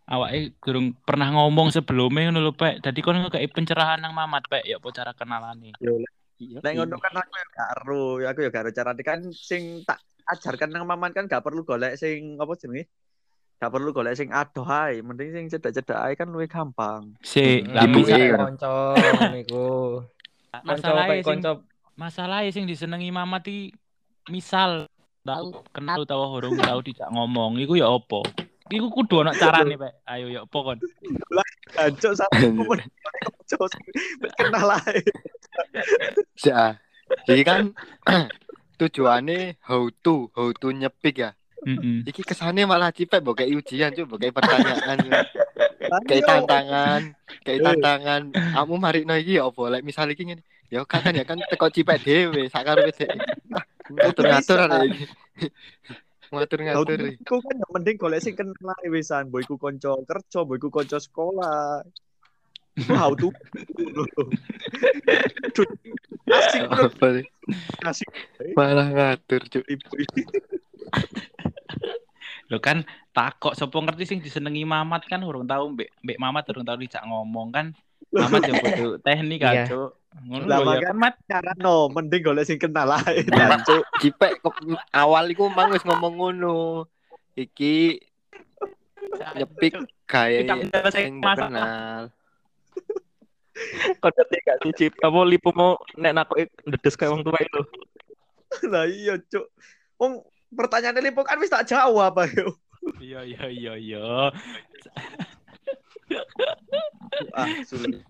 [0.06, 2.82] awake durung pernah ngomong sebelumnya ngono lho Pek.
[2.82, 5.74] Dadi kon ngekeki pencerahan nang Mamat Pek ya apa cara kenalane.
[6.36, 6.60] Iya.
[6.62, 9.82] Nek ngono kan aku ya gak ero, ya aku ya gak ero carane kan sing
[9.88, 12.86] tak ajarkan nang maman kan gak perlu golek sing apa jenenge?
[13.56, 17.16] Gak perlu golek sing adoh ae, mending sing cedak-cedak ae kan luwih gampang.
[17.24, 18.36] Si, lah Ibu misal iya.
[18.36, 18.76] Konco
[19.32, 19.68] niku.
[20.60, 21.52] Masalahnya sing konco
[21.96, 23.72] masalahnya sing disenengi Mamat iki
[24.28, 24.84] misal
[25.24, 28.20] tahu kenal tahu horong tahu tidak ngomong iku ya apa?
[28.66, 29.92] Iku kudu ana carane Pek.
[30.10, 30.78] Ayo ya apa kon?
[31.74, 33.70] Gancuk sampe aku mending gancuk
[34.34, 35.00] kenal ae.
[36.50, 36.74] Ah.
[37.30, 37.70] Iki kan
[38.80, 41.30] tujuannya how to, how to nyepik ya.
[41.66, 42.06] Heeh.
[42.06, 44.98] Iki kesannya malah cipek mbok kayak ujian cuk, mbok kayak pertanyaan.
[46.10, 47.00] kayak tantangan,
[47.46, 48.22] kayak tantangan.
[48.34, 49.62] Kamu mari no iki ya apa?
[49.78, 50.42] Lek misal iki ngene.
[50.66, 53.10] Ya kan ya kan teko cipek dhewe sakarepe dhek.
[53.86, 54.66] Ngatur-ngatur Bisa.
[54.66, 55.04] ada iki.
[56.32, 57.00] Ngatur-ngatur.
[57.20, 60.98] Iku kan yang mending golek sing kenal wisan, mbok iku kanca kerja, mbok iku kanca
[60.98, 61.82] sekolah.
[62.92, 63.32] How to.
[65.56, 65.68] Duh,
[67.88, 68.08] Asik
[68.52, 69.64] Malah ngatur cuk.
[69.64, 69.92] ibu.
[72.52, 72.84] Lho kan
[73.16, 77.02] takok sapa ngerti sing disenengi Mamat kan urung tahu mbek mbek Mamat urung tahu dijak
[77.08, 77.66] ngomong kan.
[78.16, 79.64] Mamat ya kudu teknik kan, Iya.
[79.68, 79.90] Cuk.
[80.16, 81.14] Ngono Lah, lho ya kan Mat.
[81.28, 83.20] Cara no, mending golek sing kenal ae.
[83.28, 83.84] Gancuk.
[84.00, 84.56] Cipek kok
[84.96, 86.88] awal iku mang wis ngomong ngono.
[87.36, 88.00] Iki
[89.36, 89.76] nyepik
[90.08, 92.08] Kita sing kenal.
[94.00, 94.92] Kau ngerti gak sih Cip?
[95.00, 97.60] Kamu lipu mau nek nakoki ndedes kayak wong tua itu.
[98.72, 99.48] Lah iya, Cuk.
[100.00, 102.56] Wong pertanyaane lipo kan wis tak jawab ayo.
[103.02, 104.06] Iya iya iya iya.
[107.32, 108.02] Ah, sulit.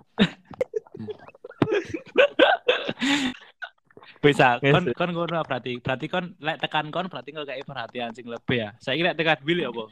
[4.21, 5.79] Bisa, kon kon ngono berarti.
[5.79, 8.71] Berarti kon lek tekan kon berarti kok kayak perhatian sing lebih ya.
[8.81, 9.85] Saiki lek tekan ya apa?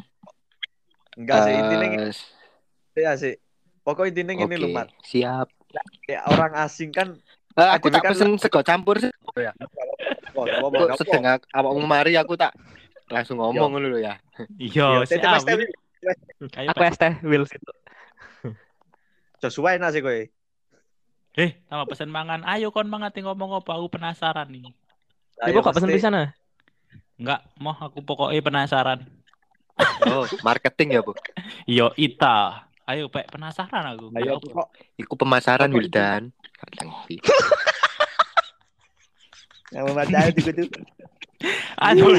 [1.15, 1.87] Enggak sih intinya
[2.95, 3.35] Eh, ya sih.
[3.85, 4.89] Pokok intinya gini Oke, lho, Mat.
[5.05, 5.49] siap.
[6.07, 7.09] Kayak orang asing kan
[7.55, 9.11] Ah, aku tak kan- pesen sego campur sih.
[9.15, 12.51] kok apa Kok ak- awakmu mari aku tak
[13.07, 14.19] langsung ngomong ngono lho ya.
[14.59, 15.07] Iya.
[15.07, 15.67] Tewi,
[16.59, 17.71] Ayo, Aku es teh Will situ.
[19.45, 20.25] Joshua enak sih kowe.
[21.37, 22.41] Eh, sama pesen mangan.
[22.49, 23.77] Ayo kon mangati ngomong apa?
[23.77, 24.73] Aku penasaran nih.
[25.45, 26.29] Ayo, Ibu kok pesen pisan ah?
[27.21, 29.05] Enggak, mau aku pokoknya penasaran.
[30.09, 31.13] Oh, marketing ya, Bu.
[31.69, 32.65] Iya, Ita.
[32.89, 34.09] Ayo, Pak, penasaran aku.
[34.17, 36.33] Ayo kok Iku pemasaran Wildan.
[36.57, 36.89] Kadang
[39.75, 40.71] yang membaca itu tuh.
[41.87, 42.15] Aduh.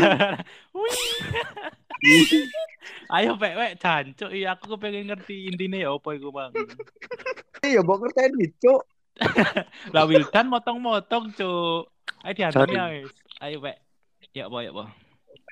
[0.75, 0.97] Wih.
[3.15, 4.29] Ayo, Pak, Pak, jancuk.
[4.33, 6.53] Iya, aku kepengen ngerti intinya ya apa iku, Bang.
[7.65, 8.81] Iya, mbok ngerteni, Cuk.
[9.95, 11.89] Lah Wildan motong-motong, Cuk.
[12.25, 13.13] Ayo diantemi ya, wis.
[13.41, 13.77] Ayo, Pak.
[14.33, 14.85] Ya apa, ya apa.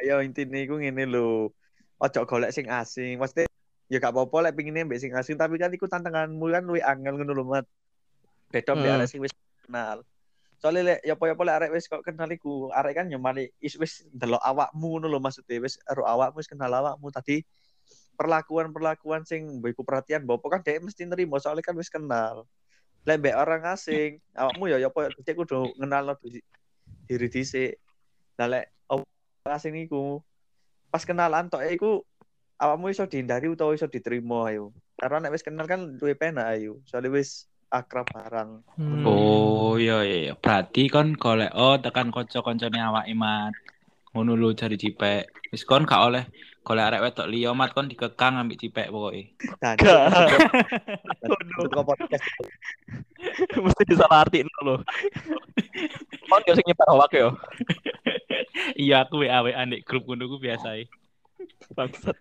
[0.01, 1.53] Ayo intine iku ngene lho.
[2.01, 3.21] Ojo golek sing asing.
[3.21, 3.47] Maksudnya
[3.87, 7.15] ya gak apa-apa lek pengine mbek sing asing tapi kan iku tantanganmu kan luwih angel
[7.21, 7.65] ngono lho, Mat.
[8.49, 9.09] Beda mbek Hmm.
[9.09, 9.33] sing wis
[9.63, 10.01] kenal.
[10.63, 14.07] Soalnya lek ya apa-apa lek arek wis kok kenal iku, arek kan nyemani is wis
[14.15, 17.43] ndelok awakmu ngono lho maksudnya wis ero awakmu wis kenal awakmu tadi
[18.15, 22.47] perlakuan-perlakuan sing iku perhatian mbok kan dhek mesti nerima soalnya kan wis kenal.
[23.03, 26.15] Lek mbek orang asing, awakmu ya ya apa dhisik kudu ngenalno
[27.11, 27.75] diri dhisik.
[28.39, 28.71] Lah lek
[29.43, 30.23] asing iku
[30.87, 32.07] pas kenalan tok iku
[32.55, 34.71] awakmu iso dihindari utawa iso diterima ayo.
[34.95, 36.79] Karena nek wis kenal kan duwe penak ayo.
[36.87, 38.61] Soalnya wis akrab barang.
[38.77, 39.01] Hmm.
[39.09, 40.33] Oh, iya iya iya.
[40.37, 43.53] Berarti kon golek oh tekan kanca-kancane awake mat.
[44.13, 45.25] Ngono lho jari cipek.
[45.49, 46.29] Wis kon gak oleh
[46.61, 49.33] golek arek wedok liya mat kon dikekang ambek cipek pokoke.
[49.57, 49.81] Gak.
[53.63, 54.77] Mesti disalah artiin lo.
[56.29, 57.33] Kon yo sing nyebar hoak yo.
[58.77, 60.77] Iya aku WA WA nek grup ngono ku biasa
[61.73, 62.15] Bangsat.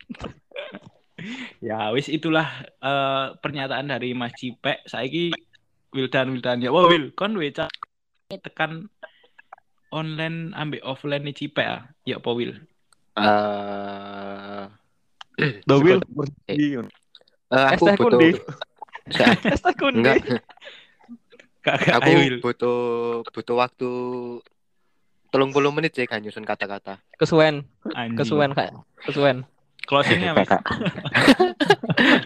[1.62, 4.84] Ya wis itulah eh, pernyataan dari Mas Cipek.
[4.86, 5.32] Saiki
[5.92, 6.72] Wildan Wildan ya.
[6.72, 7.70] Wah Wil, kon we ca-
[8.32, 8.88] tekan
[9.92, 11.82] online ambek offline nih Cipek ah.
[12.02, 12.64] Ya apa Wil?
[13.12, 14.64] Eh,
[15.68, 16.00] Dowil.
[16.48, 18.32] eh, aku butuh
[19.52, 20.16] Esta kundi.
[21.62, 22.10] Kakak aku
[22.42, 22.78] butuh
[23.30, 23.90] butuh waktu
[25.30, 27.62] telung puluh menit sih kan nyusun kata-kata Kesuwen,
[28.18, 28.74] kesuwen kak.
[29.06, 29.46] Kesuwen.
[29.92, 30.48] Closingnya wis.
[30.48, 30.62] Kakak.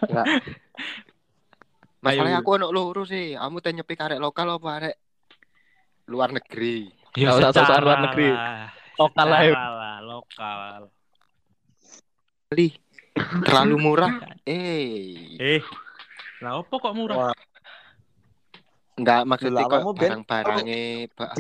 [0.06, 0.26] Enggak.
[1.98, 3.34] Masalahnya aku ono loro sih.
[3.34, 4.94] Kamu teh nyepik arek lokal apa arek
[6.06, 6.86] luar negeri?
[7.18, 8.28] Ya Nggak usah sok-sokan luar negeri.
[8.94, 9.54] Lokal lah, ya.
[10.00, 10.80] Lokal.
[12.54, 12.68] Li,
[13.42, 14.12] terlalu murah.
[14.46, 15.62] Eh, Eh,
[16.38, 17.18] lah opo kok murah?
[17.18, 17.36] Wah.
[18.94, 21.34] enggak maksudnya kok barang-barangnya ba-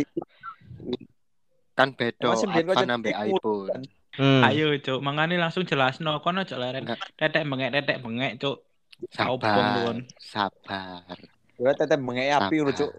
[1.72, 3.38] kan kau iPhone sampai ikut.
[3.38, 3.82] iPhone.
[4.16, 4.42] Hmm.
[4.44, 5.04] Ayo, Cuk.
[5.04, 6.88] Mangane langsung jelasno kono cok leren.
[7.20, 8.64] Tetek bengek, tetek bengek, Cuk.
[9.12, 11.18] Sabar, sabar.
[11.56, 12.92] Gue tetep mengei api lu cuk.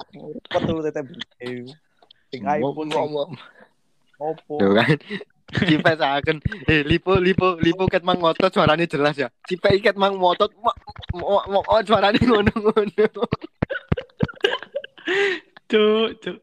[0.49, 1.65] Kok tuh tetep mengei.
[2.33, 3.37] Sing iPhone sing Ngomong-
[4.17, 4.57] opo.
[4.57, 4.97] Tuh kan.
[5.47, 9.29] Cipek seakan eh lipo lipo lipo ket mang ngotot suaranya jelas ya.
[9.47, 13.25] Cipek iket mang ngotot mau mau oh, suaranya ngono-ngono.
[15.69, 16.37] Cuk, Cuk.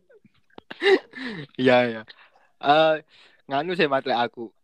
[1.58, 2.02] Iya ya.
[2.64, 2.94] Eh
[3.50, 4.54] nganu sih matle aku.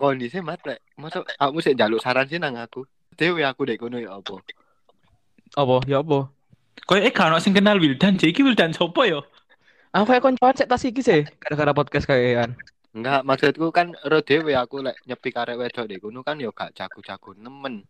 [0.00, 0.80] Kondisi matle.
[0.96, 2.88] Masa kamu sih jaluk saran sih nang aku.
[3.20, 4.40] Dewe aku dek kono ya apa?
[5.60, 5.76] Apa?
[5.84, 6.32] Ya apa?
[6.88, 8.16] Koy eh kan sing kenal Wildan.
[8.16, 9.28] Iki Wildan sopo yo?
[9.92, 11.28] Aku kayak koncoan sek tas iki sih.
[11.36, 12.56] Gara-gara podcast kayak
[12.90, 16.72] Enggak, maksudku kan ro dewe aku lek nyepik arek wedok dek kono kan yo gak
[16.72, 17.84] jago-jago nemen.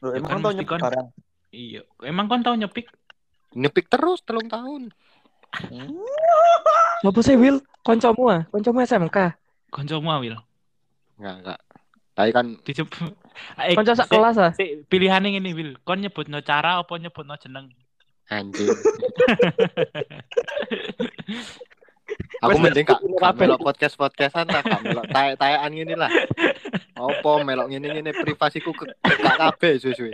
[0.00, 1.08] Ya emang kan tau nyepik barang.
[1.52, 1.82] Iya.
[2.00, 2.88] Emang kon tau nyepik?
[3.54, 4.88] Nyepik terus telung tahun.
[7.04, 7.62] Apa sih Will?
[7.84, 8.42] Koncomu ah?
[8.50, 9.36] Koncomu SMK?
[9.70, 10.34] Koncomu ah, Wil.
[11.18, 11.58] Enggak, enggak.
[12.14, 12.88] Tapi kan Dicep.
[13.58, 14.54] Eh, Konco sak kelas ah?
[14.54, 15.74] sik, Pilihane ngene, Wil.
[15.82, 17.66] Kon nyebutno cara apa nyebutno jeneng?
[18.30, 18.70] anjing.
[22.44, 23.44] aku mending gak kabeh.
[23.48, 26.08] melok podcast podcastan lah, gak melok tae taean gini lah.
[26.96, 30.12] Apa melok ngene ngene privasiku ke gak kabeh suwe-suwe.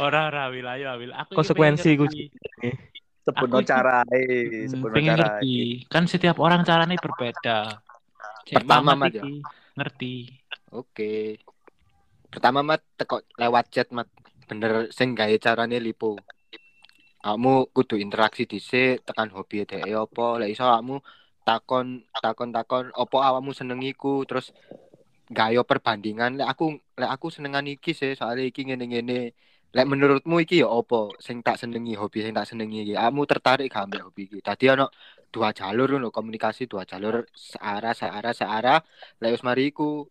[0.00, 1.12] Ora ora Wil, ayo Wil.
[1.12, 2.32] Aku Konsekuensi ngerti.
[3.20, 5.04] Sebut cara sebut cara.
[5.04, 5.84] ngerti.
[5.92, 7.84] Kan setiap orang caranya berbeda.
[8.56, 9.22] Pertama, Mat, ya.
[9.78, 10.14] ngerti.
[10.74, 11.38] Oke.
[12.30, 14.06] Pertama mat teko lewat chat mat
[14.46, 16.14] bener sing gawe carane lipo.
[17.20, 20.96] Kamu kudu interaksi dhisik tekan hobi dhek apa lek iso kamu
[21.44, 24.54] takon takon takon apa awakmu seneng iku terus
[25.28, 29.36] gayo perbandingan lek aku lek aku senengan iki sih soalnya iki ngene-ngene
[29.70, 33.68] lek menurutmu iki ya apa sing tak senengi hobi sing tak senengi iki kamu tertarik
[33.70, 34.86] gak ambek hobi iki tadi ono
[35.30, 38.78] dua jalur ngono komunikasi dua jalur searah searah searah
[39.22, 40.06] lek wis mari iku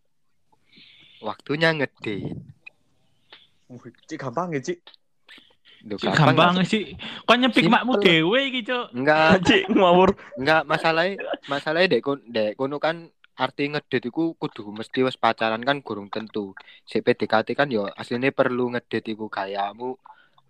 [1.20, 2.32] waktunya ngedate
[3.70, 4.82] Wih, Cik gampang ya, Cik.
[5.86, 6.98] Duh, Cik, gampang sih.
[7.22, 8.90] Kon nyepik makmu dhewe iki, Cuk.
[8.90, 10.18] enggak Cik ngawur.
[10.34, 13.06] enggak masalahnya masalahnya dek kon dek kono kan
[13.38, 16.52] arti ngedate iku kudu mesti wis pacaran kan gurung tentu
[16.84, 19.96] si PDKT kan yo aslinya perlu ngedate iku kayamu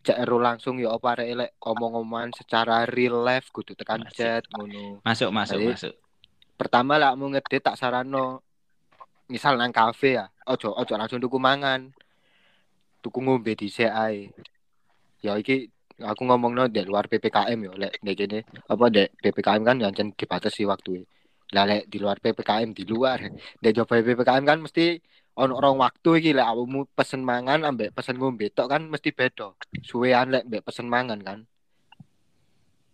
[0.08, 4.16] ero langsung yo apa elek omong-omongan secara real life kudu tekan Masuk.
[4.16, 5.04] chat ngono.
[5.04, 5.94] Masuk, masuk, Jadi, masuk.
[6.56, 8.40] pertama lah mau ngedate tak sarano
[9.28, 11.92] misal nang kafe ya ojo ojo langsung tuku mangan.
[13.00, 14.28] Tuku ngombe di ae.
[15.20, 15.68] Ya iki
[16.00, 18.40] aku ngomongno di luar PPKM yo lek nek kene.
[18.72, 21.04] Apa dek PPKM kan jancen dibatasi waktu
[21.50, 23.18] lah lek di luar PPKM di luar
[23.62, 25.02] dek coba PPKM kan mesti
[25.40, 29.57] ono rong waktu iki lek awakmu pesen mangan ambek pesen ngombe tok kan mesti beda.
[29.81, 31.38] Suwean lek mbek pesen mangan kan.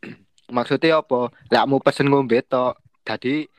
[0.57, 1.35] Maksudnya apa?
[1.51, 3.51] Lek kamu pesen ngombe tok jadi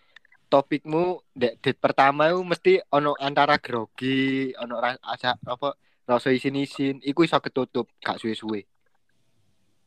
[0.47, 5.75] topikmu dek date pertama itu mesti ono antara grogi ono ra- asa apa
[6.07, 8.63] rasa isin-isin iku iso ketutup gak suwe-suwe.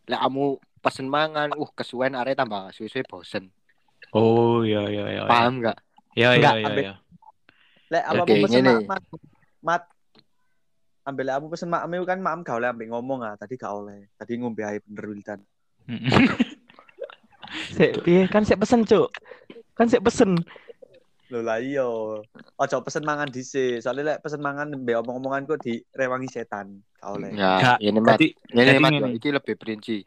[0.05, 3.49] Lek kamu pesen mangan uh kesuwen arek tambah suwe-suwe bosen.
[4.13, 5.23] Oh, iya iya iya.
[5.25, 5.79] paham gak?
[6.19, 6.95] Iya iya iya.
[7.90, 7.98] Ambil-.
[7.98, 8.72] Lek apa Oke, mau pesen ngene.
[8.87, 9.00] mak,
[9.61, 9.83] mat.
[11.03, 14.07] Ambil aku pesen mak kan mak gak oleh ambek ngomong ah, tadi gak oleh.
[14.14, 15.40] Tadi ngombe ae bener Wildan.
[17.74, 19.11] Sik piye kan sik pesen, Cuk.
[19.74, 20.38] Kan sik pesen.
[21.35, 21.83] Lho lah iya.
[22.55, 23.83] Ojo pesen mangan dhisik.
[23.83, 26.79] Soalnya lek pesen mangan mbek omong-omongan kok direwangi setan.
[27.03, 27.35] Gak oleh.
[27.35, 29.03] ya ini mat Jadi ini jadi mat ngene.
[29.03, 29.98] yo, iki lebih perinci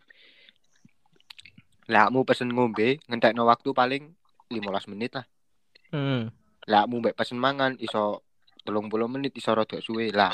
[1.83, 4.03] lah kamu pesen ngombe ngentekno waktu paling
[4.47, 5.25] 15 menit lah
[5.93, 6.33] Hmm.
[6.71, 8.23] Lah mu mbek pesen mangan iso
[8.63, 10.31] 30 menit iso rada suwe lah.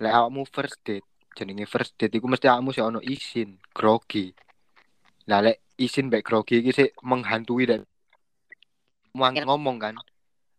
[0.00, 1.04] Lek awakmu first date,
[1.36, 4.32] jenenge first date iku mesti awakmu sih ono izin, grogi.
[5.28, 7.84] Lah lek izin mbek grogi iki sih menghantui dan
[9.16, 9.96] Angel ngomong kan.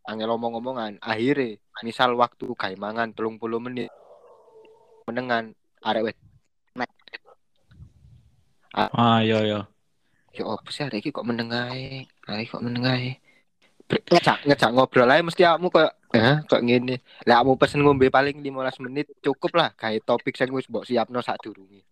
[0.10, 0.98] Angel ngomong-ngomongan.
[1.04, 3.94] Akhirnya, misal waktu gawe mangan 30 menit
[5.06, 5.54] menengan
[5.86, 6.18] arek wet.
[8.74, 9.62] Ah, yo yo.
[10.34, 12.10] Ya apa sih arek iki kok menengae?
[12.26, 13.22] Arek kok menengae?
[13.88, 17.00] Ngejak ngejak ngobrol aja mesti kamu kayak eh kok ngene.
[17.24, 21.24] Lah kamu pesen ngombe paling 15 menit cukup lah gawe topik sing wis mbok siapno
[21.24, 21.88] sadurunge.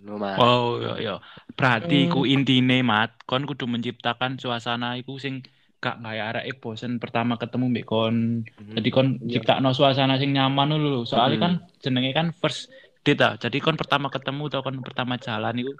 [0.00, 0.36] Ngono Mas.
[0.36, 1.14] Oh, yo yo.
[1.52, 2.06] Berarti Hmm.
[2.08, 5.44] iku intine, Mat, kon kudu menciptakan suasana iku sing
[5.80, 8.16] gak kayak arek bosen pertama ketemu mbek kon.
[8.44, 8.74] Hmm.
[8.76, 9.40] Jadi kon Iya.
[9.40, 11.04] ciptakno suasana sing nyaman dulu.
[11.04, 11.44] Soalnya Hmm.
[11.44, 13.36] kan jenenge kan first date.
[13.38, 15.72] Jadi kon pertama ketemu atau kon pertama jalan iku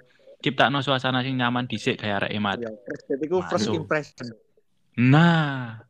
[0.45, 2.61] ciptakno suasana sing nyaman dhisik kayak arek Mat.
[2.61, 4.29] Ya, first date iku first impression.
[5.01, 5.81] Nah,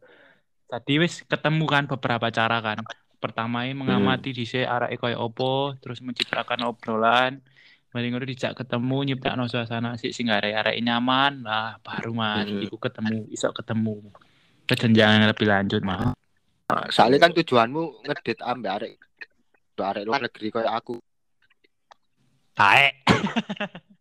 [0.71, 2.79] tadi wis ketemu kan beberapa cara kan.
[3.19, 7.43] Pertama mengamati dhisik areke koyo opo, terus menciptakan obrolan.
[7.91, 11.43] Mari ngono dijak ketemu nyiptakno suasana sik sing arek-arek nyaman.
[11.43, 12.63] Nah, baru Mas Hmm.
[12.63, 14.07] iku ketemu, iso ketemu.
[14.67, 16.11] Ke jenjang yang lebih lanjut, Mas.
[16.71, 18.93] Nah, Soalnya kan tujuanmu ngedit ambek arek
[19.75, 20.95] arek luar negeri kayak aku.
[22.55, 23.03] Taek.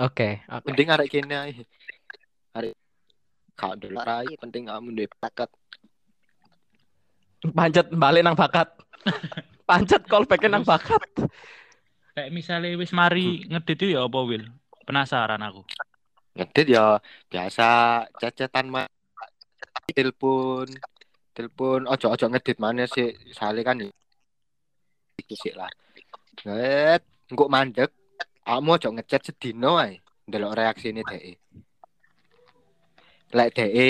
[0.00, 0.64] Oke, oke.
[0.64, 1.52] Penting arek kene ae.
[2.56, 2.72] Arek
[3.52, 5.50] kau dolar ae penting kamu duwe paket.
[7.52, 8.72] Pancet balik nang bakat.
[9.68, 11.02] Pancet callback nang bakat.
[12.16, 14.48] Kayak misalnya wis mari ngedit itu ya apa, Wil?
[14.88, 15.66] Penasaran aku.
[16.38, 16.96] Ngedit ya
[17.28, 17.68] biasa
[18.16, 18.88] cecetan mah
[19.92, 20.64] telepon
[21.36, 23.76] telepon ojo ojo ngedit mana sih soalnya kan
[25.20, 25.68] iki sih lah
[26.44, 27.92] nget engko mandek
[28.42, 31.32] kamu ojo ngechat sedino ae ndelok reaksi ini DE
[33.32, 33.88] lek DE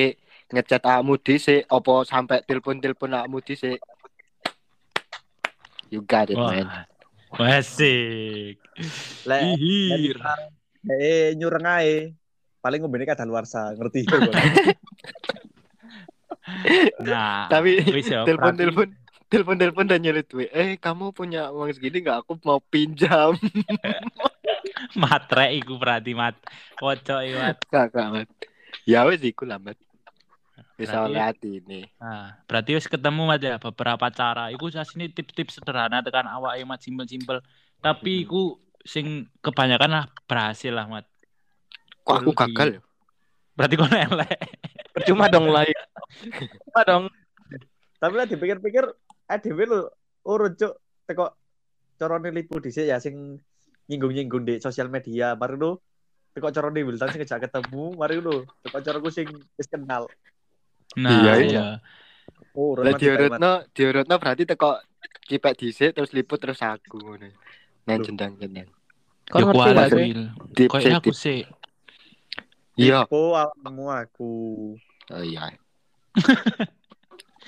[0.52, 3.78] ngechat kamu dhisik opo sampai telepon-telepon kamu dhisik
[5.88, 6.68] you got it man
[7.32, 8.60] Wah, asik.
[9.24, 10.20] Lek Ihir.
[10.84, 12.12] eh nyureng ae.
[12.60, 14.20] Paling ngombene kadaluarsa, ngerti ya?
[17.00, 18.10] Nah, tapi wis
[19.32, 22.18] ya, telepon berarti- telepon telepon telepon dan nyari duit eh kamu punya uang segini nggak
[22.22, 23.32] aku mau pinjam
[25.00, 26.36] matre iku berarti mat.
[26.76, 27.56] Pocok iku, mat.
[27.66, 28.28] kakak mat
[28.84, 29.78] ya wes iku lah mat
[30.72, 34.50] bisa lihat ini Nah, berarti wis ketemu mat ya beberapa cara.
[34.50, 37.38] Iku sini tips-tips sederhana tekan awake mat simpel-simpel.
[37.78, 38.24] Tapi Hmm.
[38.26, 38.42] iku
[38.82, 39.06] sing
[39.38, 41.06] kebanyakan lah berhasil lah mat.
[42.02, 42.80] kok aku gagal ya?
[43.54, 44.38] Berarti kono elek.
[44.90, 45.62] Percuma dong lah.
[46.42, 47.04] Percuma dong.
[47.96, 48.84] Tapi lah dipikir-pikir
[49.40, 49.80] dhewe lho
[50.26, 50.74] urut cuk
[51.06, 51.32] teko
[51.96, 53.38] corone lipu dhisik ya sing
[53.86, 55.38] nyinggung-nyinggung di sosial media.
[55.38, 55.78] Mari lu
[56.34, 60.10] teko corone Wildan sing ngejak ketemu, mari lu teko coroku sing wis kenal.
[60.98, 61.48] Nah, Iya, iya.
[61.48, 61.66] iya.
[62.52, 64.76] Urut lah diurutno diurutno berarti teko
[65.24, 67.28] cipek dhisik terus liput terus aku ngono
[67.88, 68.04] nah Loh.
[68.04, 68.68] jendang jendang
[69.32, 70.12] Kau Yo ngerti gak sih?
[70.68, 71.40] Kayaknya sih, aku sih.
[72.76, 74.32] iya awakmu aku.
[75.08, 75.56] oh iya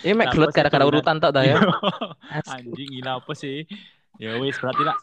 [0.05, 1.57] Ini mek gelut gara-gara urutan tak dah ya.
[2.53, 3.65] Anjing gila apa sih?
[4.21, 4.95] Ya wis berarti lah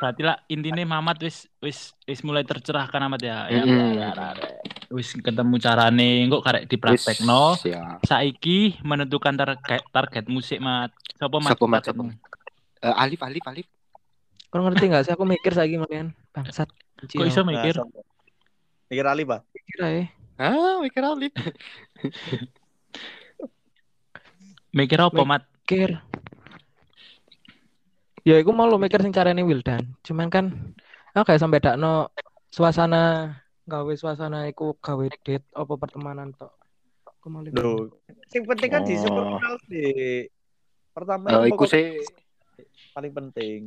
[0.00, 3.46] berarti lah intinya Mamat wis wis wis mulai tercerahkan amat ya.
[3.52, 4.28] Ya, ya, ya, ya.
[4.88, 7.54] Wis ketemu carane kok karek dipraktekno.
[8.02, 10.90] Saiki menentukan target target musik mat.
[11.14, 11.54] Siapa mat?
[11.54, 11.82] Siapa, Mat?
[11.84, 12.04] targetmu?
[12.78, 13.66] Eh, Alif Alif Alif
[14.48, 15.12] Kau ngerti gak sih?
[15.12, 16.16] Aku mikir lagi kalian.
[16.32, 16.72] Bangsat.
[17.04, 17.76] Kok iso Nah, mikir?
[17.76, 18.00] sopo?
[18.88, 19.44] Mikir Ali, Pak.
[19.52, 20.02] Mikir aja.
[20.40, 21.32] ah mikir Alif
[24.70, 25.42] Mikir apa mat?
[25.64, 26.00] Mikir.
[28.24, 29.96] Ya, aku mau lo mikir sing carane Wildan.
[30.04, 30.52] Cuman kan
[31.16, 32.12] aku kayak sampai dakno
[32.48, 33.32] suasana
[33.64, 36.52] gawe suasana iku gawe date apa pertemanan tok.
[37.08, 37.56] Aku mau lihat.
[37.56, 37.88] Loh,
[38.28, 39.00] sing penting kan di Oh.
[39.00, 40.28] super kenal sih.
[40.92, 41.86] Pertama Eh, itu iku pokok sih
[42.92, 43.60] paling penting.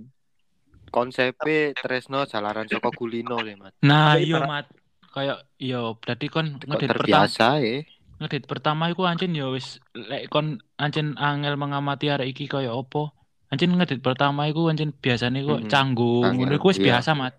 [0.91, 4.67] konsepnya Tresno jalaran Soko Kulino le mat Nah, iya mat.
[5.07, 7.79] Kayak iya berarti kon kok ngedit pertama terbiasa ya
[8.21, 13.09] ngedit pertama iku anjen ya wis lek kon anjen angel mengamati arek iki kaya opo.
[13.49, 15.67] Anjen ngedit pertama iku anjen biasane iku Mm-mm.
[15.73, 16.23] canggung.
[16.29, 17.01] Angel, Ngono iku wis iya.
[17.01, 17.33] biasa mat.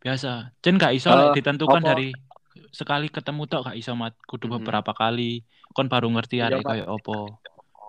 [0.00, 0.56] Biasa.
[0.64, 2.08] Jen gak iso lek ditentukan apa- dari
[2.72, 4.16] sekali ketemu tok gak iso mat.
[4.24, 5.44] Kudu beberapa kali
[5.76, 7.38] kon baru ngerti Iya, arek kaya opo.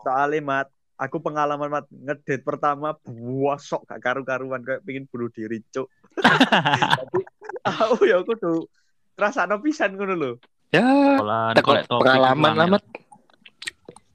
[0.04, 0.68] Soalnya mat,
[1.00, 5.88] aku pengalaman mat ngedate pertama buasok gak karu-karuan kayak pingin bunuh diri cuk.
[7.00, 7.20] Tapi
[7.64, 8.68] aku ya aku tuh
[9.16, 10.32] rasakno pisan ngono lho.
[10.76, 12.74] Ya Pola teko golek topik pengalaman lah angel.
[12.74, 12.84] mat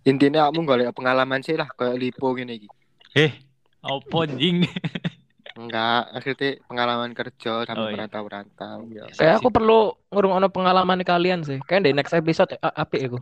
[0.02, 2.68] intinya kamu golek pengalaman sih lah kayak lipo gini iki
[3.12, 3.32] Eh,
[3.82, 4.62] opo anjing?
[5.60, 7.94] enggak akhirnya pengalaman kerja Oh, sampai iya.
[7.94, 11.60] merantau-rantau ya Kayak aku perlu ngurung ono pengalaman kalian sih.
[11.60, 13.18] Kayak di next episode a- apik iku.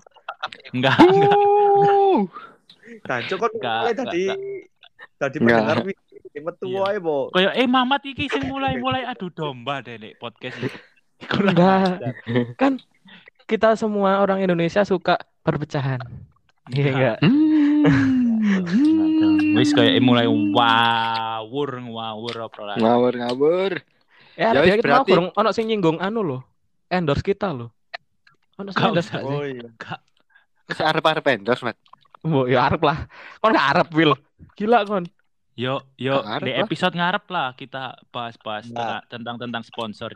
[0.70, 1.34] Enggak, enggak.
[1.34, 2.28] Uh.
[3.00, 4.22] Ganco kan Enggak, mulai enggak, tadi
[5.16, 5.56] tadi Enggak.
[5.58, 5.96] pendengar wih
[6.38, 6.78] metu Iya.
[6.80, 7.18] wae, Bo.
[7.32, 10.70] Kayak eh Mamat iki sing mulai-mulai adu domba deh nek podcast ini.
[11.24, 12.14] Kurang Enggak.
[12.54, 12.72] Kan
[13.48, 15.98] kita semua orang Indonesia suka perpecahan.
[16.68, 17.16] Iya enggak?
[17.24, 19.36] Enggak dong.
[19.56, 22.76] Wis kayak mulai wawur ngawur apa lah.
[22.76, 23.72] Ngawur ngawur.
[24.38, 26.40] Ya, Ya, wis, kita mau berarti- kurang ono sing nyinggung anu loh.
[26.86, 27.72] Endorse kita loh.
[28.56, 29.34] Ono sing endorse gak sih?
[29.34, 29.68] Oh iya.
[30.68, 31.74] Wis arep-arep endorse, Mat.
[32.22, 33.08] Oh, ya arep lah.
[33.40, 34.12] Kon gak arep, Will.
[34.54, 35.08] Gila kon.
[35.58, 39.02] Yo yo di episode ngarep lah kita bahas-bahas Nah.
[39.10, 40.14] tentang tentang sponsor.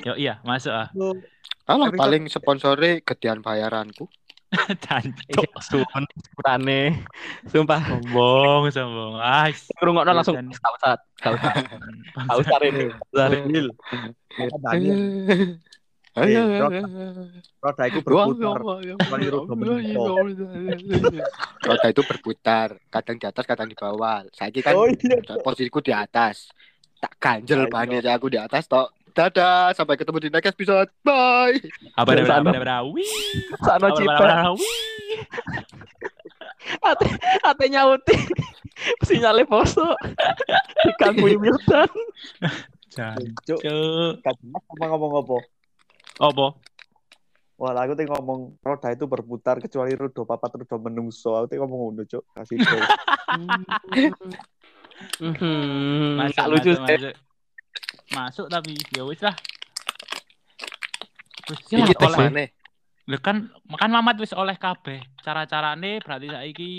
[0.00, 0.88] Yo iya, masuk ah.
[1.66, 4.06] Alah paling sponsore gedean bayaranku.
[4.86, 5.46] Jancuk.
[5.62, 7.06] Sumpah, sepurane.
[7.46, 7.80] Sumpah.
[7.86, 9.14] Sombong, sombong.
[9.22, 9.46] Ah,
[9.78, 11.52] Ngrungokno langsung gak usah, gak usah.
[12.26, 12.58] Gak usah.
[14.58, 14.98] Daniel,
[16.18, 16.42] Ayo.
[17.62, 18.58] roda iku berputar.
[21.62, 24.26] Roda itu berputar, kadang di atas, kadang di bawah.
[24.34, 25.38] Saya kan Oh iya.
[25.38, 26.50] posisiku di atas.
[26.98, 27.72] Tak ganjel Ayo.
[27.72, 28.90] banget aku di atas tok.
[29.10, 30.88] Dadah, sampai ketemu di next episode.
[31.02, 31.58] Bye.
[31.98, 33.10] apa ada apa ada ada wih.
[36.80, 37.06] Ate
[37.44, 38.16] ate nyauti.
[39.04, 39.84] Sinyale poso.
[41.18, 41.90] Mutan.
[43.44, 43.60] Cuk, Jancuk.
[44.78, 45.36] ngomong apa.
[46.20, 46.46] Apa?
[47.60, 51.36] Wah, aku tuh ngomong roda itu berputar kecuali roda papat roda menungso.
[51.36, 52.24] Aku tuh ngomong ngono, Cuk.
[52.32, 52.80] Kasih tahu.
[55.16, 57.12] Hmm, Masuk, gak lucu masuk, sih.
[58.12, 58.46] Masuk.
[58.46, 59.34] Tapi ya wis lah.
[61.46, 62.50] Terus Ya, oleh-
[63.18, 65.02] kan makan mamat wis oleh kabeh.
[65.20, 66.70] Cara-carane berarti saiki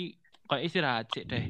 [0.48, 1.44] koyo istirahat sik deh.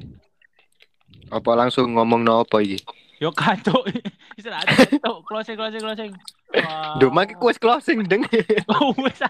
[1.31, 2.83] Apa langsung ngomong no apa iki?
[3.23, 3.87] Yo kacuk.
[4.39, 4.67] istirahat
[4.99, 5.23] tok.
[5.23, 6.11] Closing closing closing.
[6.53, 6.99] Wah.
[6.99, 8.27] Duh, mak wis closing deng.
[8.75, 9.23] Oh, wis.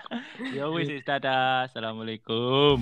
[0.50, 1.70] Ya wis dadah.
[1.70, 2.82] Assalamualaikum.